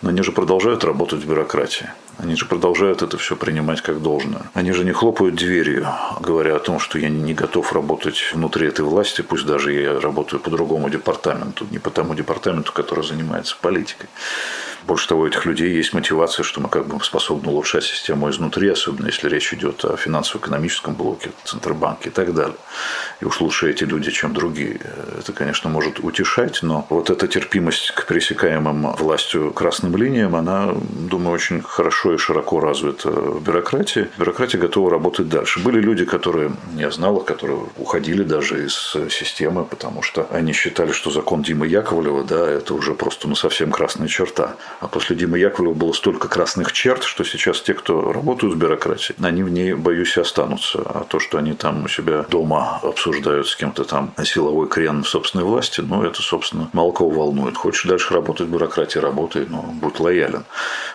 но 0.00 0.08
они 0.08 0.22
же 0.22 0.32
продолжают 0.32 0.84
работать 0.84 1.22
в 1.22 1.28
бюрократии. 1.28 1.90
Они 2.16 2.34
же 2.34 2.46
продолжают 2.46 3.02
это 3.02 3.18
все 3.18 3.36
принимать 3.36 3.82
как 3.82 4.00
должное. 4.00 4.50
Они 4.54 4.72
же 4.72 4.84
не 4.84 4.92
хлопают 4.92 5.34
дверью, 5.34 5.86
говоря 6.20 6.56
о 6.56 6.60
том, 6.60 6.78
что 6.78 6.98
я 6.98 7.10
не 7.10 7.34
готов 7.34 7.74
работать 7.74 8.30
внутри 8.32 8.68
этой 8.68 8.86
власти, 8.86 9.20
пусть 9.20 9.44
даже 9.44 9.72
я 9.74 10.00
работаю 10.00 10.40
по 10.40 10.48
другому 10.48 10.88
департаменту, 10.88 11.66
не 11.70 11.78
по 11.78 11.90
тому 11.90 12.14
департаменту, 12.14 12.72
который 12.72 13.04
занимается 13.04 13.54
политикой. 13.60 14.08
Больше 14.86 15.08
того, 15.08 15.22
у 15.22 15.26
этих 15.26 15.44
людей 15.46 15.72
есть 15.74 15.92
мотивация, 15.92 16.42
что 16.42 16.60
мы 16.60 16.68
как 16.68 16.86
бы 16.86 17.02
способны 17.04 17.50
улучшать 17.50 17.84
систему 17.84 18.30
изнутри, 18.30 18.68
особенно 18.68 19.06
если 19.06 19.28
речь 19.28 19.52
идет 19.52 19.84
о 19.84 19.96
финансово-экономическом 19.96 20.94
блоке, 20.94 21.30
Центробанке 21.44 22.08
и 22.08 22.12
так 22.12 22.34
далее. 22.34 22.56
И 23.20 23.24
уж 23.24 23.40
лучше 23.40 23.70
эти 23.70 23.84
люди, 23.84 24.10
чем 24.10 24.32
другие. 24.32 24.80
Это, 25.18 25.32
конечно, 25.32 25.70
может 25.70 26.00
утешать, 26.00 26.60
но 26.62 26.86
вот 26.88 27.10
эта 27.10 27.28
терпимость 27.28 27.92
к 27.92 28.06
пересекаемым 28.06 28.92
властью 28.92 29.52
красным 29.52 29.96
линиям, 29.96 30.34
она, 30.34 30.74
думаю, 30.90 31.34
очень 31.34 31.62
хорошо 31.62 32.14
и 32.14 32.18
широко 32.18 32.60
развита 32.60 33.10
в 33.10 33.42
бюрократии. 33.42 34.08
Бюрократия 34.16 34.58
готова 34.58 34.90
работать 34.90 35.28
дальше. 35.28 35.60
Были 35.60 35.80
люди, 35.80 36.04
которые, 36.04 36.52
я 36.76 36.90
знал, 36.90 37.20
которые 37.20 37.60
уходили 37.76 38.22
даже 38.22 38.66
из 38.66 38.96
системы, 39.10 39.64
потому 39.64 40.02
что 40.02 40.26
они 40.30 40.52
считали, 40.52 40.92
что 40.92 41.10
закон 41.10 41.42
Димы 41.42 41.66
Яковлева, 41.66 42.24
да, 42.24 42.48
это 42.48 42.74
уже 42.74 42.94
просто 42.94 43.28
ну, 43.28 43.34
совсем 43.34 43.70
красная 43.70 44.08
черта. 44.08 44.56
А 44.80 44.88
после 44.88 45.14
Димы 45.14 45.38
Яковлева 45.38 45.74
было 45.74 45.92
столько 45.92 46.28
красных 46.28 46.72
черт, 46.72 47.04
что 47.04 47.22
сейчас 47.22 47.60
те, 47.60 47.74
кто 47.74 48.12
работают 48.12 48.54
в 48.54 48.58
бюрократии, 48.58 49.14
они 49.20 49.42
в 49.42 49.50
ней, 49.50 49.74
боюсь, 49.74 50.16
и 50.16 50.20
останутся. 50.20 50.80
А 50.84 51.04
то, 51.06 51.20
что 51.20 51.36
они 51.36 51.52
там 51.52 51.84
у 51.84 51.88
себя 51.88 52.24
дома 52.30 52.80
обсуждают 52.82 53.46
с 53.46 53.56
кем-то 53.56 53.84
там 53.84 54.12
силовой 54.24 54.68
крен 54.68 55.02
в 55.02 55.08
собственной 55.08 55.44
власти, 55.44 55.82
ну, 55.82 56.02
это, 56.02 56.22
собственно, 56.22 56.70
мало 56.72 56.92
кого 56.92 57.10
волнует. 57.10 57.56
Хочешь 57.56 57.84
дальше 57.84 58.14
работать 58.14 58.48
в 58.48 58.50
бюрократии, 58.50 58.98
работай, 58.98 59.46
но 59.46 59.62
будь 59.62 60.00
лоялен, 60.00 60.44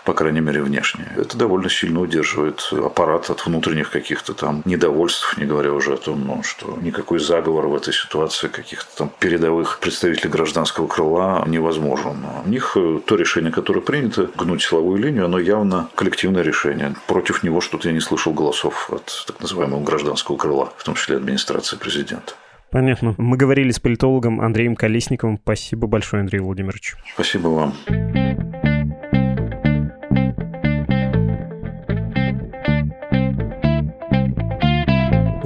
по 0.04 0.14
крайней 0.14 0.40
мере, 0.40 0.62
внешне. 0.62 1.12
Это 1.16 1.38
довольно 1.38 1.70
сильно 1.70 2.00
удерживает 2.00 2.68
аппарат 2.72 3.30
от 3.30 3.46
внутренних 3.46 3.90
каких-то 3.90 4.34
там 4.34 4.62
недовольств, 4.64 5.36
не 5.38 5.44
говоря 5.44 5.72
уже 5.72 5.94
о 5.94 5.96
том, 5.96 6.26
ну, 6.26 6.42
что 6.42 6.76
никакой 6.82 7.20
заговор 7.20 7.68
в 7.68 7.76
этой 7.76 7.94
ситуации 7.94 8.48
каких-то 8.48 8.96
там 8.96 9.12
передовых 9.20 9.78
представителей 9.78 10.30
гражданского 10.30 10.88
крыла 10.88 11.44
невозможен. 11.46 12.24
У 12.44 12.48
них 12.48 12.76
то 13.06 13.14
решение, 13.14 13.52
которое 13.52 13.75
которое 13.76 13.80
принято, 13.80 14.30
гнуть 14.36 14.62
силовую 14.62 14.98
линию, 14.98 15.26
оно 15.26 15.38
явно 15.38 15.88
коллективное 15.94 16.42
решение. 16.42 16.94
Против 17.06 17.42
него 17.42 17.60
что-то 17.60 17.88
я 17.88 17.94
не 17.94 18.00
слышал 18.00 18.32
голосов 18.32 18.90
от 18.90 19.24
так 19.26 19.40
называемого 19.40 19.82
гражданского 19.82 20.36
крыла, 20.36 20.72
в 20.76 20.84
том 20.84 20.94
числе 20.94 21.16
администрации 21.16 21.76
президента. 21.76 22.34
Понятно. 22.70 23.14
Мы 23.18 23.36
говорили 23.36 23.70
с 23.70 23.78
политологом 23.78 24.40
Андреем 24.40 24.76
Колесниковым. 24.76 25.38
Спасибо 25.42 25.86
большое, 25.86 26.22
Андрей 26.22 26.40
Владимирович. 26.40 26.96
Спасибо 27.14 27.48
вам. 27.48 28.65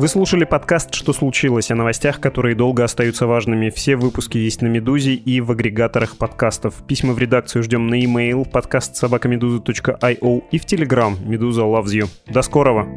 Вы 0.00 0.08
слушали 0.08 0.44
подкаст 0.44 0.94
«Что 0.94 1.12
случилось?» 1.12 1.70
о 1.70 1.74
новостях, 1.74 2.20
которые 2.20 2.54
долго 2.54 2.84
остаются 2.84 3.26
важными. 3.26 3.68
Все 3.68 3.96
выпуски 3.96 4.38
есть 4.38 4.62
на 4.62 4.66
«Медузе» 4.66 5.12
и 5.12 5.42
в 5.42 5.52
агрегаторах 5.52 6.16
подкастов. 6.16 6.76
Письма 6.86 7.12
в 7.12 7.18
редакцию 7.18 7.62
ждем 7.62 7.86
на 7.86 7.96
e-mail 7.96 8.48
подкаст 8.48 8.96
собакамедуза.io 8.96 10.42
и 10.50 10.58
в 10.58 10.64
Telegram 10.64 11.14
«Медуза 11.22 11.64
loves 11.64 11.92
you». 11.92 12.08
До 12.32 12.40
скорого! 12.40 12.88